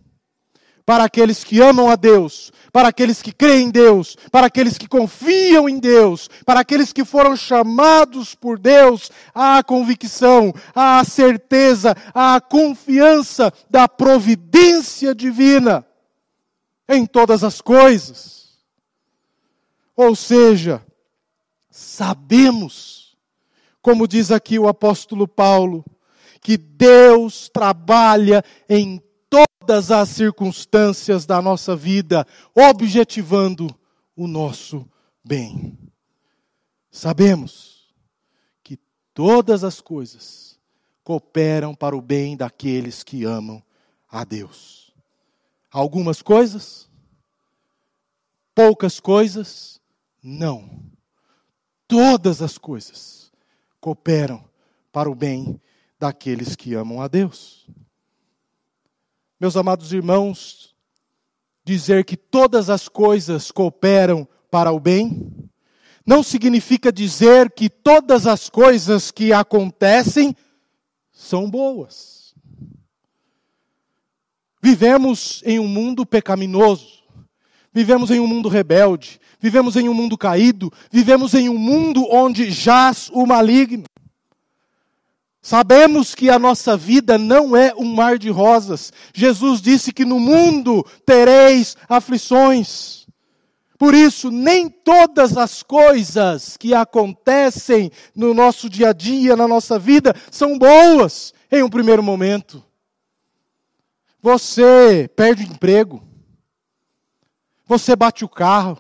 para 0.84 1.04
aqueles 1.04 1.42
que 1.42 1.58
amam 1.58 1.88
a 1.88 1.96
Deus, 1.96 2.52
para 2.70 2.88
aqueles 2.88 3.22
que 3.22 3.32
creem 3.32 3.68
em 3.68 3.70
Deus, 3.70 4.14
para 4.30 4.48
aqueles 4.48 4.76
que 4.76 4.86
confiam 4.86 5.66
em 5.66 5.78
Deus, 5.78 6.28
para 6.44 6.60
aqueles 6.60 6.92
que 6.92 7.02
foram 7.02 7.34
chamados 7.34 8.34
por 8.34 8.58
Deus 8.58 9.10
à 9.34 9.62
convicção, 9.62 10.52
à 10.74 11.02
certeza, 11.02 11.96
à 12.14 12.42
confiança 12.42 13.50
da 13.70 13.88
providência 13.88 15.14
divina 15.14 15.82
em 16.88 17.06
todas 17.06 17.42
as 17.42 17.60
coisas. 17.60 18.58
Ou 19.96 20.14
seja, 20.16 20.84
sabemos, 21.70 23.16
como 23.80 24.08
diz 24.08 24.30
aqui 24.30 24.58
o 24.58 24.68
apóstolo 24.68 25.26
Paulo, 25.26 25.84
que 26.40 26.56
Deus 26.56 27.48
trabalha 27.48 28.44
em 28.68 29.02
todas 29.30 29.90
as 29.90 30.10
circunstâncias 30.10 31.24
da 31.24 31.40
nossa 31.40 31.74
vida, 31.74 32.26
objetivando 32.54 33.74
o 34.14 34.26
nosso 34.26 34.86
bem. 35.24 35.78
Sabemos 36.90 37.94
que 38.62 38.78
todas 39.14 39.64
as 39.64 39.80
coisas 39.80 40.60
cooperam 41.02 41.74
para 41.74 41.96
o 41.96 42.02
bem 42.02 42.36
daqueles 42.36 43.02
que 43.02 43.24
amam 43.24 43.62
a 44.08 44.24
Deus. 44.24 44.83
Algumas 45.74 46.22
coisas, 46.22 46.88
poucas 48.54 49.00
coisas, 49.00 49.80
não. 50.22 50.70
Todas 51.88 52.40
as 52.40 52.56
coisas 52.56 53.32
cooperam 53.80 54.48
para 54.92 55.10
o 55.10 55.16
bem 55.16 55.60
daqueles 55.98 56.54
que 56.54 56.74
amam 56.74 57.02
a 57.02 57.08
Deus. 57.08 57.66
Meus 59.40 59.56
amados 59.56 59.92
irmãos, 59.92 60.76
dizer 61.64 62.04
que 62.04 62.16
todas 62.16 62.70
as 62.70 62.88
coisas 62.88 63.50
cooperam 63.50 64.28
para 64.52 64.70
o 64.70 64.78
bem, 64.78 65.50
não 66.06 66.22
significa 66.22 66.92
dizer 66.92 67.50
que 67.50 67.68
todas 67.68 68.28
as 68.28 68.48
coisas 68.48 69.10
que 69.10 69.32
acontecem 69.32 70.36
são 71.10 71.50
boas. 71.50 72.23
Vivemos 74.64 75.42
em 75.44 75.58
um 75.58 75.68
mundo 75.68 76.06
pecaminoso, 76.06 77.02
vivemos 77.70 78.10
em 78.10 78.18
um 78.18 78.26
mundo 78.26 78.48
rebelde, 78.48 79.20
vivemos 79.38 79.76
em 79.76 79.90
um 79.90 79.92
mundo 79.92 80.16
caído, 80.16 80.72
vivemos 80.90 81.34
em 81.34 81.50
um 81.50 81.58
mundo 81.58 82.08
onde 82.10 82.50
jaz 82.50 83.10
o 83.12 83.26
maligno. 83.26 83.84
Sabemos 85.42 86.14
que 86.14 86.30
a 86.30 86.38
nossa 86.38 86.78
vida 86.78 87.18
não 87.18 87.54
é 87.54 87.74
um 87.76 87.84
mar 87.94 88.16
de 88.16 88.30
rosas. 88.30 88.90
Jesus 89.12 89.60
disse 89.60 89.92
que 89.92 90.06
no 90.06 90.18
mundo 90.18 90.82
tereis 91.04 91.76
aflições. 91.86 93.06
Por 93.76 93.92
isso, 93.92 94.30
nem 94.30 94.70
todas 94.70 95.36
as 95.36 95.62
coisas 95.62 96.56
que 96.56 96.72
acontecem 96.72 97.92
no 98.16 98.32
nosso 98.32 98.70
dia 98.70 98.88
a 98.88 98.92
dia, 98.94 99.36
na 99.36 99.46
nossa 99.46 99.78
vida, 99.78 100.16
são 100.30 100.56
boas 100.56 101.34
em 101.52 101.62
um 101.62 101.68
primeiro 101.68 102.02
momento. 102.02 102.64
Você 104.24 105.06
perde 105.14 105.42
o 105.42 105.46
emprego, 105.46 106.02
você 107.66 107.94
bate 107.94 108.24
o 108.24 108.28
carro, 108.28 108.78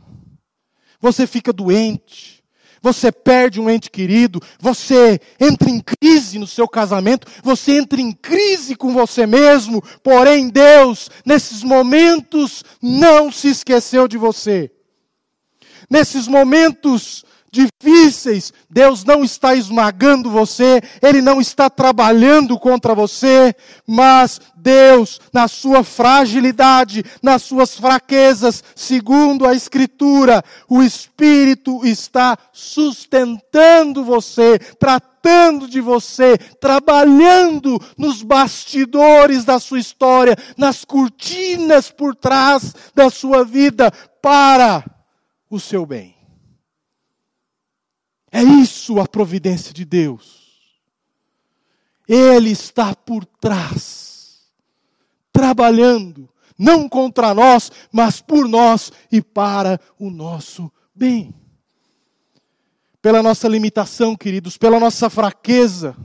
você 0.98 1.26
fica 1.26 1.52
doente, 1.52 2.42
você 2.80 3.12
perde 3.12 3.60
um 3.60 3.68
ente 3.68 3.90
querido, 3.90 4.40
você 4.58 5.20
entra 5.38 5.68
em 5.68 5.80
crise 5.80 6.38
no 6.38 6.46
seu 6.46 6.66
casamento, 6.66 7.30
você 7.42 7.72
entra 7.72 8.00
em 8.00 8.10
crise 8.10 8.74
com 8.74 8.94
você 8.94 9.26
mesmo, 9.26 9.82
porém 10.02 10.48
Deus, 10.48 11.10
nesses 11.26 11.62
momentos, 11.62 12.64
não 12.80 13.30
se 13.30 13.48
esqueceu 13.48 14.08
de 14.08 14.16
você. 14.16 14.72
Nesses 15.90 16.26
momentos 16.26 17.22
difíceis, 17.54 18.52
Deus 18.68 19.04
não 19.04 19.22
está 19.22 19.54
esmagando 19.54 20.28
você, 20.28 20.82
Ele 21.00 21.22
não 21.22 21.40
está 21.40 21.70
trabalhando 21.70 22.58
contra 22.58 22.94
você, 22.94 23.54
mas 23.86 24.40
Deus, 24.56 25.20
na 25.32 25.46
sua 25.46 25.84
fragilidade, 25.84 27.04
nas 27.22 27.42
suas 27.42 27.76
fraquezas, 27.76 28.64
segundo 28.74 29.46
a 29.46 29.54
Escritura, 29.54 30.42
o 30.68 30.82
Espírito 30.82 31.86
está 31.86 32.36
sustentando 32.52 34.02
você, 34.04 34.58
tratando 34.58 35.68
de 35.68 35.80
você, 35.80 36.36
trabalhando 36.60 37.80
nos 37.96 38.22
bastidores 38.22 39.44
da 39.44 39.60
sua 39.60 39.78
história, 39.78 40.36
nas 40.56 40.84
cortinas 40.84 41.90
por 41.90 42.16
trás 42.16 42.74
da 42.94 43.08
sua 43.08 43.44
vida, 43.44 43.92
para 44.20 44.84
o 45.48 45.60
seu 45.60 45.86
bem. 45.86 46.13
É 48.34 48.42
isso 48.42 48.98
a 48.98 49.06
providência 49.06 49.72
de 49.72 49.84
Deus. 49.84 50.42
Ele 52.08 52.50
está 52.50 52.92
por 52.92 53.24
trás, 53.24 54.50
trabalhando, 55.32 56.28
não 56.58 56.88
contra 56.88 57.32
nós, 57.32 57.70
mas 57.92 58.20
por 58.20 58.48
nós 58.48 58.90
e 59.12 59.22
para 59.22 59.80
o 60.00 60.10
nosso 60.10 60.68
bem. 60.92 61.32
Pela 63.00 63.22
nossa 63.22 63.46
limitação, 63.46 64.16
queridos, 64.16 64.56
pela 64.56 64.80
nossa 64.80 65.08
fraqueza, 65.08 65.96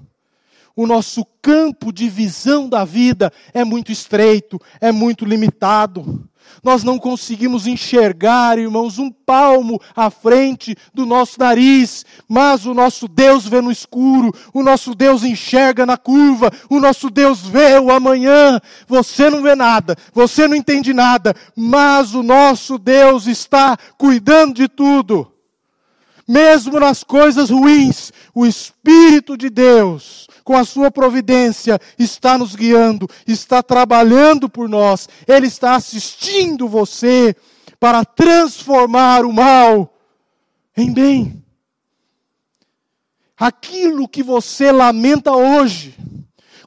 o 0.79 0.87
nosso 0.87 1.25
campo 1.41 1.91
de 1.91 2.07
visão 2.07 2.69
da 2.69 2.85
vida 2.85 3.33
é 3.53 3.65
muito 3.65 3.91
estreito, 3.91 4.57
é 4.79 4.93
muito 4.93 5.25
limitado. 5.25 6.25
Nós 6.63 6.85
não 6.85 6.97
conseguimos 6.97 7.67
enxergar, 7.67 8.57
irmãos, 8.57 8.97
um 8.97 9.11
palmo 9.11 9.77
à 9.93 10.09
frente 10.09 10.77
do 10.93 11.05
nosso 11.05 11.37
nariz, 11.37 12.05
mas 12.29 12.65
o 12.65 12.73
nosso 12.73 13.09
Deus 13.09 13.45
vê 13.45 13.59
no 13.59 13.73
escuro, 13.73 14.33
o 14.53 14.63
nosso 14.63 14.95
Deus 14.95 15.25
enxerga 15.25 15.85
na 15.85 15.97
curva, 15.97 16.49
o 16.69 16.79
nosso 16.79 17.09
Deus 17.09 17.41
vê 17.41 17.77
o 17.77 17.91
amanhã. 17.91 18.57
Você 18.87 19.29
não 19.29 19.43
vê 19.43 19.55
nada, 19.55 19.97
você 20.13 20.47
não 20.47 20.55
entende 20.55 20.93
nada, 20.93 21.35
mas 21.57 22.15
o 22.15 22.23
nosso 22.23 22.77
Deus 22.77 23.27
está 23.27 23.77
cuidando 23.97 24.53
de 24.53 24.69
tudo. 24.69 25.29
Mesmo 26.29 26.79
nas 26.79 27.03
coisas 27.03 27.49
ruins, 27.49 28.13
o 28.35 28.45
Espírito 28.45 29.35
de 29.35 29.49
Deus 29.49 30.29
com 30.49 30.57
a 30.57 30.65
sua 30.65 30.89
providência, 30.89 31.79
está 31.99 32.35
nos 32.35 32.55
guiando, 32.55 33.07
está 33.27 33.61
trabalhando 33.61 34.49
por 34.49 34.67
nós, 34.67 35.07
Ele 35.27 35.45
está 35.45 35.75
assistindo 35.75 36.67
você 36.67 37.35
para 37.79 38.03
transformar 38.03 39.25
o 39.25 39.31
mal 39.31 39.93
em 40.75 40.91
bem. 40.91 41.45
Aquilo 43.37 44.07
que 44.07 44.23
você 44.23 44.71
lamenta 44.71 45.31
hoje, 45.33 45.95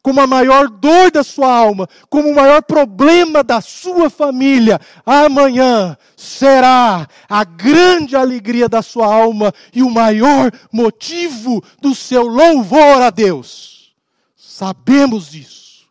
como 0.03 0.21
a 0.21 0.27
maior 0.27 0.69
dor 0.69 1.13
da 1.13 1.23
sua 1.23 1.55
alma, 1.55 1.89
como 2.11 2.29
o 2.29 2.35
maior 2.35 2.61
problema 2.63 3.45
da 3.45 3.61
sua 3.61 4.11
família, 4.11 4.81
amanhã 5.07 5.97
será 6.17 7.07
a 7.29 7.45
grande 7.45 8.17
alegria 8.17 8.69
da 8.69 8.83
sua 8.83 9.07
alma 9.07 9.55
e 9.73 9.83
o 9.83 9.89
maior 9.89 10.51
motivo 10.73 11.63
do 11.81 11.95
seu 11.95 12.27
louvor 12.27 13.01
a 13.01 13.11
Deus. 13.11 13.95
Sabemos 14.37 15.31
disso, 15.31 15.89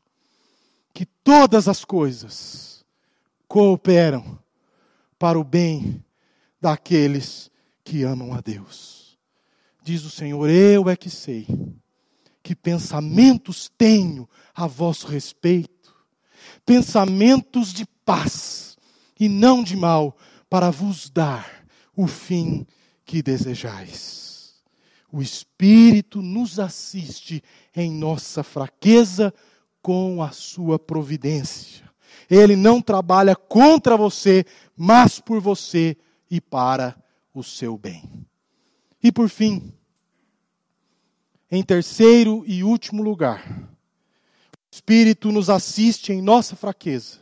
que 0.93 1.05
todas 1.05 1.69
as 1.69 1.85
coisas 1.85 2.83
cooperam 3.47 4.37
para 5.17 5.39
o 5.39 5.43
bem 5.43 6.03
daqueles 6.59 7.49
que 7.83 8.03
amam 8.03 8.33
a 8.33 8.41
Deus. 8.41 9.17
Diz 9.83 10.03
o 10.03 10.09
Senhor: 10.09 10.49
Eu 10.49 10.89
é 10.89 10.95
que 10.95 11.09
sei 11.09 11.47
que 12.43 12.55
pensamentos 12.55 13.69
tenho 13.77 14.27
a 14.53 14.67
vosso 14.67 15.07
respeito, 15.07 15.93
pensamentos 16.65 17.73
de 17.73 17.85
paz 18.05 18.77
e 19.19 19.29
não 19.29 19.63
de 19.63 19.75
mal, 19.75 20.17
para 20.49 20.69
vos 20.69 21.09
dar 21.09 21.65
o 21.95 22.07
fim 22.07 22.65
que 23.05 23.21
desejais. 23.21 24.61
O 25.11 25.21
Espírito 25.21 26.21
nos 26.21 26.59
assiste 26.59 27.43
em 27.75 27.91
nossa 27.91 28.43
fraqueza 28.43 29.33
com 29.81 30.23
a 30.23 30.31
sua 30.31 30.79
providência. 30.79 31.89
Ele 32.29 32.55
não 32.55 32.81
trabalha 32.81 33.35
contra 33.35 33.97
você, 33.97 34.45
mas 34.75 35.19
por 35.19 35.41
você 35.41 35.97
e 36.29 36.39
para 36.39 36.95
o 37.33 37.43
seu 37.43 37.77
bem. 37.77 38.25
E 39.03 39.11
por 39.11 39.27
fim, 39.29 39.73
em 41.51 41.61
terceiro 41.61 42.45
e 42.47 42.63
último 42.63 43.03
lugar, 43.03 43.45
o 43.51 44.73
Espírito 44.73 45.31
nos 45.33 45.49
assiste 45.49 46.13
em 46.13 46.21
nossa 46.21 46.55
fraqueza, 46.55 47.19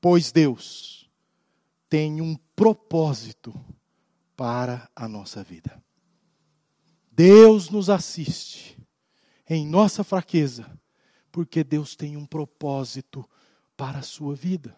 pois 0.00 0.32
Deus 0.32 1.08
tem 1.88 2.20
um 2.20 2.36
propósito 2.56 3.54
para 4.36 4.90
a 4.94 5.06
nossa 5.06 5.44
vida. 5.44 5.80
Deus 7.12 7.70
nos 7.70 7.88
assiste 7.88 8.76
em 9.48 9.64
nossa 9.64 10.02
fraqueza, 10.02 10.68
porque 11.30 11.62
Deus 11.62 11.94
tem 11.94 12.16
um 12.16 12.26
propósito 12.26 13.24
para 13.76 14.00
a 14.00 14.02
sua 14.02 14.34
vida. 14.34 14.76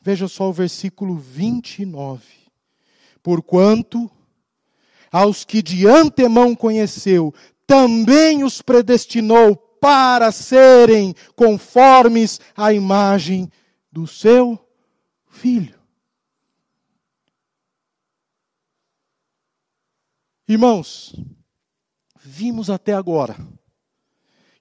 Veja 0.00 0.28
só 0.28 0.48
o 0.48 0.52
versículo 0.52 1.16
29. 1.16 2.24
Porquanto 3.22 4.10
aos 5.16 5.46
que 5.46 5.62
de 5.62 5.86
antemão 5.86 6.54
conheceu, 6.54 7.32
também 7.66 8.44
os 8.44 8.60
predestinou 8.60 9.56
para 9.56 10.30
serem 10.30 11.14
conformes 11.34 12.38
à 12.54 12.70
imagem 12.74 13.50
do 13.90 14.06
seu 14.06 14.58
filho. 15.30 15.74
Irmãos, 20.46 21.16
vimos 22.22 22.68
até 22.68 22.92
agora 22.92 23.38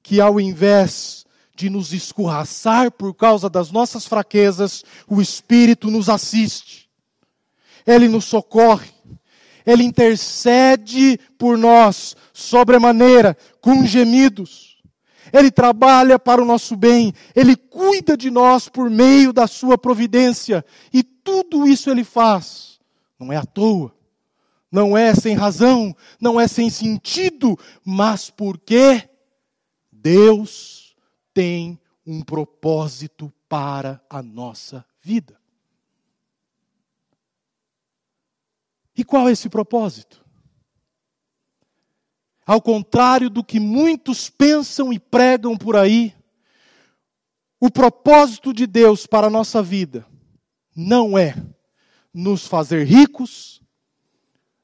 que 0.01 0.21
ao 0.21 0.39
invés 0.39 1.25
de 1.53 1.69
nos 1.69 1.91
escorraçar 1.91 2.89
por 2.91 3.13
causa 3.13 3.49
das 3.49 3.71
nossas 3.71 4.05
fraquezas, 4.05 4.85
o 5.05 5.21
Espírito 5.21 5.91
nos 5.91 6.07
assiste, 6.07 6.89
Ele 7.85 8.07
nos 8.07 8.23
socorre, 8.23 8.94
Ele 9.65 9.83
intercede 9.83 11.19
por 11.37 11.57
nós 11.57 12.15
sobremaneira, 12.33 13.37
com 13.61 13.85
gemidos. 13.85 14.77
Ele 15.33 15.51
trabalha 15.51 16.19
para 16.19 16.41
o 16.41 16.45
nosso 16.45 16.75
bem, 16.75 17.13
Ele 17.35 17.55
cuida 17.55 18.15
de 18.15 18.29
nós 18.29 18.69
por 18.69 18.89
meio 18.89 19.33
da 19.33 19.47
Sua 19.47 19.77
providência, 19.77 20.63
e 20.93 21.03
tudo 21.03 21.67
isso 21.67 21.89
Ele 21.89 22.03
faz, 22.03 22.79
não 23.19 23.33
é 23.33 23.37
à 23.37 23.43
toa, 23.43 23.93
não 24.71 24.97
é 24.97 25.15
sem 25.15 25.35
razão, 25.35 25.95
não 26.19 26.39
é 26.39 26.47
sem 26.47 26.69
sentido, 26.69 27.57
mas 27.83 28.29
porque 28.29 29.09
Deus 29.91 30.95
tem 31.33 31.79
um 32.05 32.21
propósito 32.21 33.33
para 33.49 34.01
a 34.09 34.21
nossa 34.21 34.85
vida. 35.01 35.35
E 38.97 39.03
qual 39.03 39.27
é 39.27 39.31
esse 39.31 39.49
propósito? 39.49 40.23
Ao 42.45 42.61
contrário 42.61 43.29
do 43.29 43.43
que 43.43 43.59
muitos 43.59 44.29
pensam 44.29 44.93
e 44.93 44.99
pregam 44.99 45.57
por 45.57 45.75
aí, 45.75 46.15
o 47.59 47.71
propósito 47.71 48.53
de 48.53 48.67
Deus 48.67 49.07
para 49.07 49.27
a 49.27 49.29
nossa 49.29 49.61
vida 49.63 50.05
não 50.75 51.17
é 51.17 51.35
nos 52.13 52.45
fazer 52.45 52.85
ricos, 52.85 53.61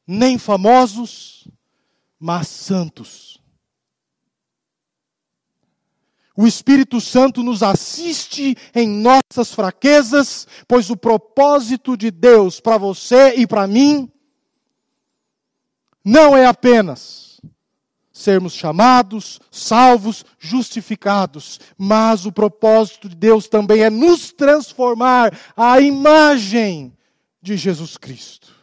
nem 0.05 0.37
famosos, 0.37 1.47
mas 2.19 2.47
santos. 2.47 3.41
O 6.37 6.47
Espírito 6.47 7.01
Santo 7.01 7.43
nos 7.43 7.61
assiste 7.61 8.55
em 8.73 8.87
nossas 8.87 9.53
fraquezas, 9.53 10.47
pois 10.67 10.89
o 10.89 10.95
propósito 10.95 11.97
de 11.97 12.09
Deus 12.09 12.59
para 12.59 12.77
você 12.77 13.35
e 13.35 13.45
para 13.45 13.67
mim 13.67 14.11
não 16.03 16.35
é 16.35 16.45
apenas 16.45 17.39
sermos 18.11 18.53
chamados, 18.53 19.39
salvos, 19.49 20.23
justificados, 20.37 21.59
mas 21.77 22.25
o 22.25 22.31
propósito 22.31 23.09
de 23.09 23.15
Deus 23.15 23.47
também 23.47 23.81
é 23.81 23.89
nos 23.89 24.31
transformar 24.31 25.37
à 25.55 25.79
imagem 25.79 26.95
de 27.41 27.57
Jesus 27.57 27.97
Cristo. 27.97 28.53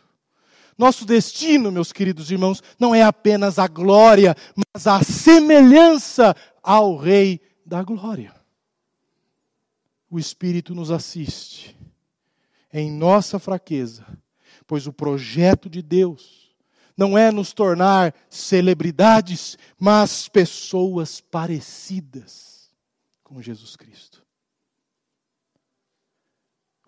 Nosso 0.77 1.05
destino, 1.05 1.73
meus 1.73 1.93
queridos 1.93 2.31
irmãos, 2.31 2.63
não 2.79 2.95
é 2.95 3.03
apenas 3.03 3.59
a 3.59 3.67
glória, 3.67 4.37
mas 4.73 4.87
a 4.87 5.03
semelhança 5.03 6.37
ao 6.63 6.97
Rei 6.97 7.41
da 7.67 7.83
Glória. 7.83 8.33
O 10.09 10.21
Espírito 10.21 10.75
nos 10.75 10.93
assiste 10.93 11.77
em 12.73 12.93
nossa 12.93 13.41
fraqueza, 13.41 14.07
pois 14.69 14.87
o 14.87 14.93
projeto 14.93 15.69
de 15.69 15.83
Deus 15.83 16.38
não 16.99 17.17
é 17.17 17.31
nos 17.31 17.53
tornar 17.53 18.13
celebridades, 18.29 19.57
mas 19.79 20.29
pessoas 20.29 21.21
parecidas 21.21 22.69
com 23.23 23.41
Jesus 23.41 23.77
Cristo. 23.77 24.23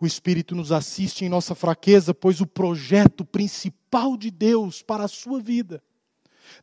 O 0.00 0.06
Espírito 0.06 0.56
nos 0.56 0.72
assiste 0.72 1.24
em 1.24 1.28
nossa 1.28 1.54
fraqueza, 1.54 2.12
pois 2.12 2.40
o 2.40 2.46
projeto 2.46 3.24
principal 3.24 4.16
de 4.16 4.30
Deus 4.30 4.82
para 4.82 5.04
a 5.04 5.08
sua 5.08 5.40
vida 5.40 5.82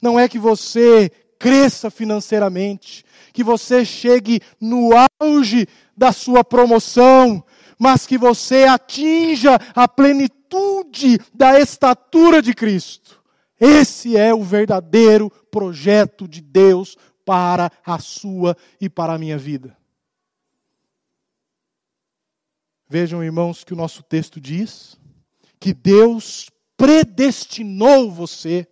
não 0.02 0.20
é 0.20 0.28
que 0.28 0.40
você 0.40 1.10
cresça 1.40 1.90
financeiramente, 1.90 3.06
que 3.32 3.44
você 3.44 3.86
chegue 3.86 4.42
no 4.60 4.90
auge 5.20 5.68
da 5.96 6.12
sua 6.12 6.44
promoção, 6.44 7.44
mas 7.80 8.06
que 8.06 8.18
você 8.18 8.64
atinja 8.64 9.56
a 9.76 9.88
plenitude 9.88 11.20
da 11.34 11.60
estatura 11.60 12.42
de 12.42 12.54
Cristo. 12.54 13.17
Esse 13.60 14.16
é 14.16 14.34
o 14.34 14.44
verdadeiro 14.44 15.30
projeto 15.52 16.28
de 16.28 16.42
Deus 16.42 16.96
para 17.26 17.72
a 17.86 18.00
sua 18.00 18.56
e 18.80 18.90
para 18.90 19.14
a 19.14 19.18
minha 19.18 19.38
vida. 19.38 19.76
Vejam, 22.90 23.24
irmãos, 23.24 23.64
que 23.64 23.74
o 23.74 23.78
nosso 23.78 24.02
texto 24.04 24.40
diz 24.40 24.98
que 25.60 25.74
Deus 25.74 26.50
predestinou 26.78 28.12
você. 28.12 28.68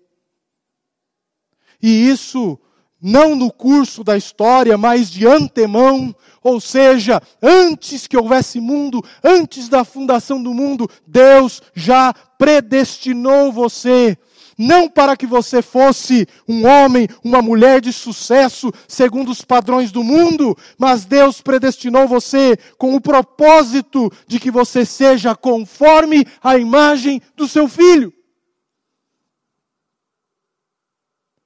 E 1.81 2.09
isso 2.09 2.59
não 3.01 3.35
no 3.35 3.51
curso 3.51 4.03
da 4.03 4.15
história, 4.15 4.77
mas 4.77 5.09
de 5.09 5.27
antemão, 5.27 6.15
ou 6.41 6.61
seja, 6.61 7.21
antes 7.41 8.07
que 8.07 8.15
houvesse 8.15 8.59
mundo, 8.59 9.03
antes 9.23 9.67
da 9.67 9.83
fundação 9.83 10.41
do 10.41 10.53
mundo, 10.53 10.89
Deus 11.05 11.61
já 11.73 12.13
predestinou 12.13 13.51
você 13.51 14.17
não 14.57 14.89
para 14.89 15.17
que 15.17 15.27
você 15.27 15.61
fosse 15.61 16.27
um 16.47 16.65
homem, 16.65 17.07
uma 17.23 17.41
mulher 17.41 17.81
de 17.81 17.91
sucesso 17.91 18.71
segundo 18.87 19.31
os 19.31 19.41
padrões 19.41 19.91
do 19.91 20.03
mundo, 20.03 20.57
mas 20.77 21.05
Deus 21.05 21.41
predestinou 21.41 22.07
você 22.07 22.57
com 22.77 22.95
o 22.95 23.01
propósito 23.01 24.11
de 24.27 24.39
que 24.39 24.49
você 24.49 24.85
seja 24.85 25.35
conforme 25.35 26.25
a 26.41 26.57
imagem 26.57 27.21
do 27.35 27.47
seu 27.47 27.67
filho. 27.67 28.13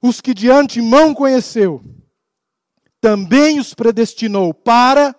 Os 0.02 0.20
que 0.20 0.32
de 0.32 0.50
antemão 0.50 1.12
conheceu, 1.12 1.84
também 3.00 3.58
os 3.58 3.74
predestinou 3.74 4.54
para, 4.54 5.14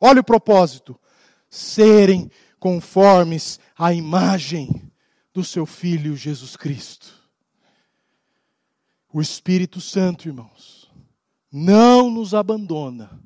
olha 0.00 0.20
o 0.20 0.24
propósito, 0.24 0.98
serem 1.48 2.30
conformes 2.58 3.58
à 3.76 3.92
imagem 3.92 4.92
do 5.32 5.42
seu 5.42 5.66
filho 5.66 6.16
Jesus 6.16 6.56
Cristo. 6.56 7.21
O 9.12 9.20
Espírito 9.20 9.80
Santo, 9.80 10.28
irmãos, 10.28 10.90
não 11.50 12.10
nos 12.10 12.34
abandona 12.34 13.20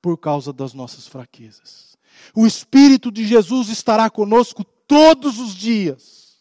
por 0.00 0.16
causa 0.16 0.52
das 0.52 0.74
nossas 0.74 1.06
fraquezas. 1.06 1.96
O 2.34 2.46
Espírito 2.46 3.10
de 3.10 3.26
Jesus 3.26 3.68
estará 3.68 4.08
conosco 4.08 4.64
todos 4.86 5.38
os 5.38 5.54
dias. 5.54 6.38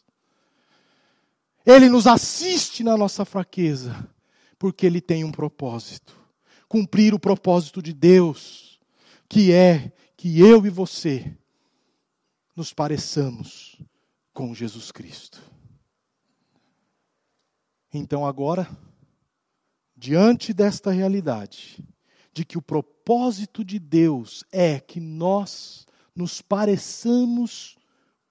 Ele 1.66 1.90
nos 1.90 2.06
assiste 2.06 2.84
na 2.84 2.96
nossa 2.96 3.26
fraqueza, 3.26 4.08
porque 4.60 4.86
ele 4.86 5.02
tem 5.02 5.24
um 5.24 5.32
propósito 5.32 6.24
cumprir 6.74 7.14
o 7.14 7.20
propósito 7.20 7.84
de 7.84 7.94
Deus, 7.94 8.80
que 9.30 9.52
é 9.52 9.92
que 10.18 10.40
eu 10.40 10.66
e 10.66 10.72
você 10.72 11.38
nos 12.56 12.74
pareçamos 12.74 13.80
com 14.34 14.56
Jesus 14.56 14.92
Cristo. 14.92 15.40
Então 17.94 18.26
agora, 18.26 18.68
diante 19.96 20.52
desta 20.52 20.90
realidade, 20.90 21.78
de 22.34 22.44
que 22.44 22.58
o 22.58 22.62
propósito 22.62 23.64
de 23.64 23.78
Deus 23.78 24.44
é 24.52 24.80
que 24.80 25.00
nós 25.00 25.86
nos 26.16 26.42
pareçamos 26.42 27.78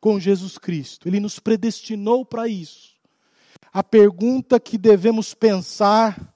com 0.01 0.19
Jesus 0.19 0.59
Cristo, 0.59 1.07
Ele 1.09 1.21
nos 1.21 1.39
predestinou 1.39 2.27
para 2.27 2.49
isso. 2.49 2.97
A 3.73 3.85
pergunta 3.85 4.59
que 4.59 4.77
devemos 4.77 5.33
pensar 5.33 6.35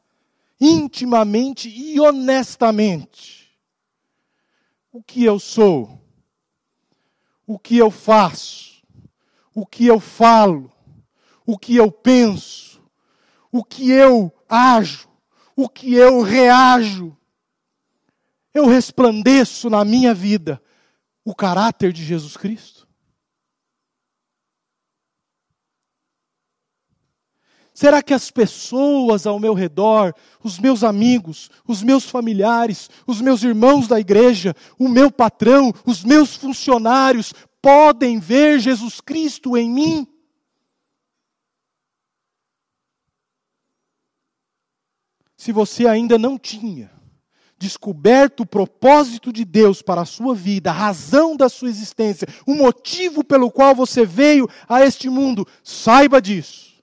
intimamente 0.60 1.68
e 1.68 1.98
honestamente: 1.98 3.50
o 4.92 5.02
que 5.02 5.24
eu 5.24 5.40
sou? 5.40 6.00
O 7.44 7.58
que 7.58 7.76
eu 7.76 7.90
faço? 7.90 8.82
O 9.52 9.66
que 9.66 9.84
eu 9.86 9.98
falo? 9.98 10.70
O 11.44 11.58
que 11.58 11.74
eu 11.74 11.90
penso? 11.90 12.65
O 13.56 13.64
que 13.64 13.90
eu 13.90 14.32
ajo, 14.48 15.08
o 15.56 15.68
que 15.68 15.94
eu 15.94 16.20
reajo. 16.20 17.16
Eu 18.52 18.66
resplandeço 18.66 19.70
na 19.70 19.84
minha 19.84 20.12
vida 20.12 20.62
o 21.24 21.34
caráter 21.34 21.92
de 21.92 22.04
Jesus 22.04 22.36
Cristo? 22.36 22.86
Será 27.72 28.02
que 28.02 28.14
as 28.14 28.30
pessoas 28.30 29.26
ao 29.26 29.38
meu 29.38 29.52
redor, 29.52 30.14
os 30.42 30.58
meus 30.58 30.82
amigos, 30.82 31.50
os 31.66 31.82
meus 31.82 32.08
familiares, 32.08 32.88
os 33.06 33.20
meus 33.20 33.42
irmãos 33.42 33.86
da 33.86 34.00
igreja, 34.00 34.54
o 34.78 34.88
meu 34.88 35.10
patrão, 35.10 35.72
os 35.84 36.02
meus 36.02 36.34
funcionários, 36.36 37.34
podem 37.60 38.18
ver 38.18 38.60
Jesus 38.60 39.00
Cristo 39.00 39.58
em 39.58 39.68
mim? 39.70 40.15
Se 45.36 45.52
você 45.52 45.86
ainda 45.86 46.18
não 46.18 46.38
tinha 46.38 46.90
descoberto 47.58 48.40
o 48.40 48.46
propósito 48.46 49.32
de 49.32 49.44
Deus 49.44 49.80
para 49.80 50.02
a 50.02 50.06
sua 50.06 50.34
vida, 50.34 50.70
a 50.70 50.74
razão 50.74 51.36
da 51.36 51.48
sua 51.48 51.68
existência, 51.68 52.28
o 52.46 52.54
motivo 52.54 53.24
pelo 53.24 53.50
qual 53.50 53.74
você 53.74 54.04
veio 54.04 54.48
a 54.68 54.84
este 54.84 55.08
mundo, 55.08 55.46
saiba 55.62 56.20
disso. 56.20 56.74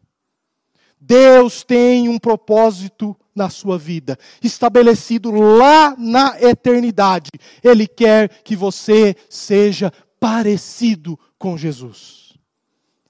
Deus 0.99 1.63
tem 1.63 2.07
um 2.07 2.17
propósito 2.17 3.15
na 3.35 3.49
sua 3.49 3.77
vida, 3.77 4.17
estabelecido 4.41 5.31
lá 5.31 5.95
na 5.97 6.39
eternidade. 6.39 7.29
Ele 7.63 7.87
quer 7.87 8.41
que 8.43 8.55
você 8.55 9.15
seja 9.29 9.91
parecido 10.19 11.19
com 11.37 11.57
Jesus. 11.57 12.33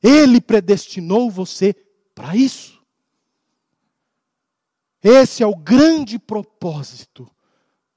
Ele 0.01 0.41
predestinou 0.41 1.29
você 1.29 1.75
para 2.15 2.35
isso. 2.35 2.72
Esse 5.03 5.43
é 5.43 5.45
o 5.45 5.53
grande 5.53 6.17
propósito 6.17 7.29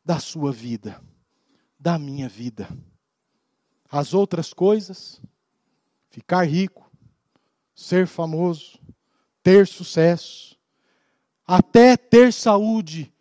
da 0.05 0.19
sua 0.19 0.51
vida, 0.51 1.01
da 1.79 2.01
minha 2.01 2.29
vida. 2.29 2.69
As 3.89 4.13
outras 4.13 4.53
coisas, 4.53 5.23
ficar 6.11 6.43
rico, 6.43 6.91
ser 7.77 8.09
famoso, 8.09 8.81
ter 9.41 9.69
sucesso, 9.69 10.59
até 11.47 11.97
ter 11.97 12.33
saúde, 12.33 13.15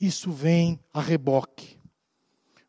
isso 0.00 0.32
vem 0.32 0.80
a 0.90 1.02
reboque. 1.02 1.78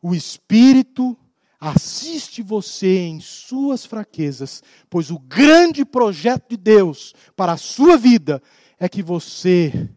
O 0.02 0.14
Espírito 0.14 1.18
assiste 1.58 2.42
você 2.42 3.00
em 3.06 3.22
suas 3.22 3.86
fraquezas, 3.86 4.62
pois 4.90 5.10
o 5.10 5.20
grande 5.20 5.86
projeto 5.86 6.50
de 6.50 6.58
Deus 6.58 7.14
para 7.34 7.54
a 7.54 7.58
sua 7.58 7.98
vida 7.98 8.44
é 8.78 8.90
que 8.90 9.02
você 9.02 9.90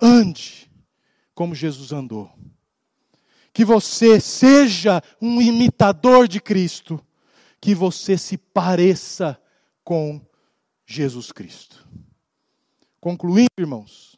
ande 0.00 0.70
como 1.34 1.54
Jesus 1.54 1.92
andou 1.92 2.32
que 3.58 3.64
você 3.64 4.20
seja 4.20 5.02
um 5.20 5.42
imitador 5.42 6.28
de 6.28 6.40
Cristo, 6.40 7.04
que 7.60 7.74
você 7.74 8.16
se 8.16 8.38
pareça 8.38 9.36
com 9.82 10.24
Jesus 10.86 11.32
Cristo. 11.32 11.84
Concluindo, 13.00 13.50
irmãos, 13.58 14.16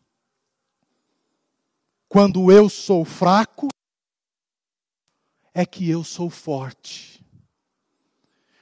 quando 2.06 2.52
eu 2.52 2.68
sou 2.68 3.02
fraco, 3.02 3.68
é 5.54 5.64
que 5.64 5.88
eu 5.88 6.04
sou 6.04 6.28
forte. 6.28 7.24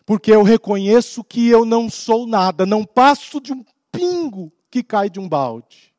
Porque 0.06 0.30
eu 0.30 0.44
reconheço 0.44 1.24
que 1.24 1.48
eu 1.48 1.64
não 1.64 1.90
sou 1.90 2.24
nada, 2.24 2.64
não 2.64 2.84
passo 2.84 3.40
de 3.40 3.52
um 3.52 3.64
pingo 3.90 4.52
que 4.70 4.84
cai 4.84 5.10
de 5.10 5.18
um 5.18 5.28
balde. 5.28 5.92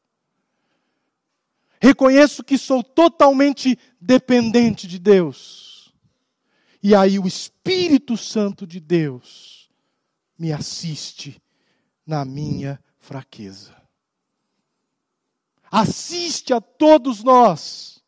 Reconheço 1.82 2.44
que 2.44 2.58
sou 2.58 2.84
totalmente 2.84 3.78
dependente 4.00 4.86
de 4.86 5.00
Deus. 5.00 5.94
E 6.84 6.94
aí 6.94 7.18
o 7.18 7.28
Espírito 7.28 8.18
Santo 8.18 8.68
de 8.68 8.80
Deus 8.80 9.70
me 10.38 10.52
assiste 10.52 11.42
na 12.06 12.26
minha 12.26 12.82
fraqueza. 12.98 13.76
Assiste 15.72 16.54
a 16.54 16.60
todos 16.60 17.24
nós 17.24 18.04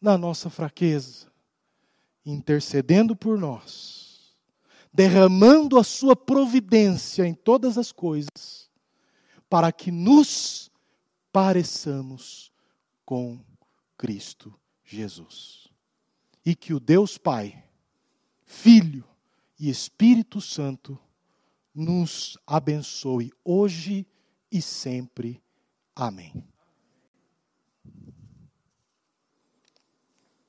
na 0.00 0.18
nossa 0.18 0.50
fraqueza, 0.50 1.30
intercedendo 2.24 3.14
por 3.14 3.38
nós, 3.38 4.34
derramando 4.92 5.78
a 5.78 5.84
sua 5.84 6.16
providência 6.16 7.26
em 7.26 7.34
todas 7.34 7.76
as 7.78 7.92
coisas, 7.92 8.70
para 9.48 9.70
que 9.70 9.90
nos 9.90 10.70
pareçamos 11.32 12.53
com 13.04 13.38
Cristo 13.96 14.54
Jesus. 14.84 15.68
E 16.44 16.54
que 16.54 16.74
o 16.74 16.80
Deus 16.80 17.16
Pai, 17.16 17.64
Filho 18.44 19.04
e 19.58 19.70
Espírito 19.70 20.40
Santo 20.40 20.98
nos 21.74 22.38
abençoe 22.46 23.32
hoje 23.44 24.06
e 24.50 24.60
sempre. 24.62 25.42
Amém. 25.94 26.53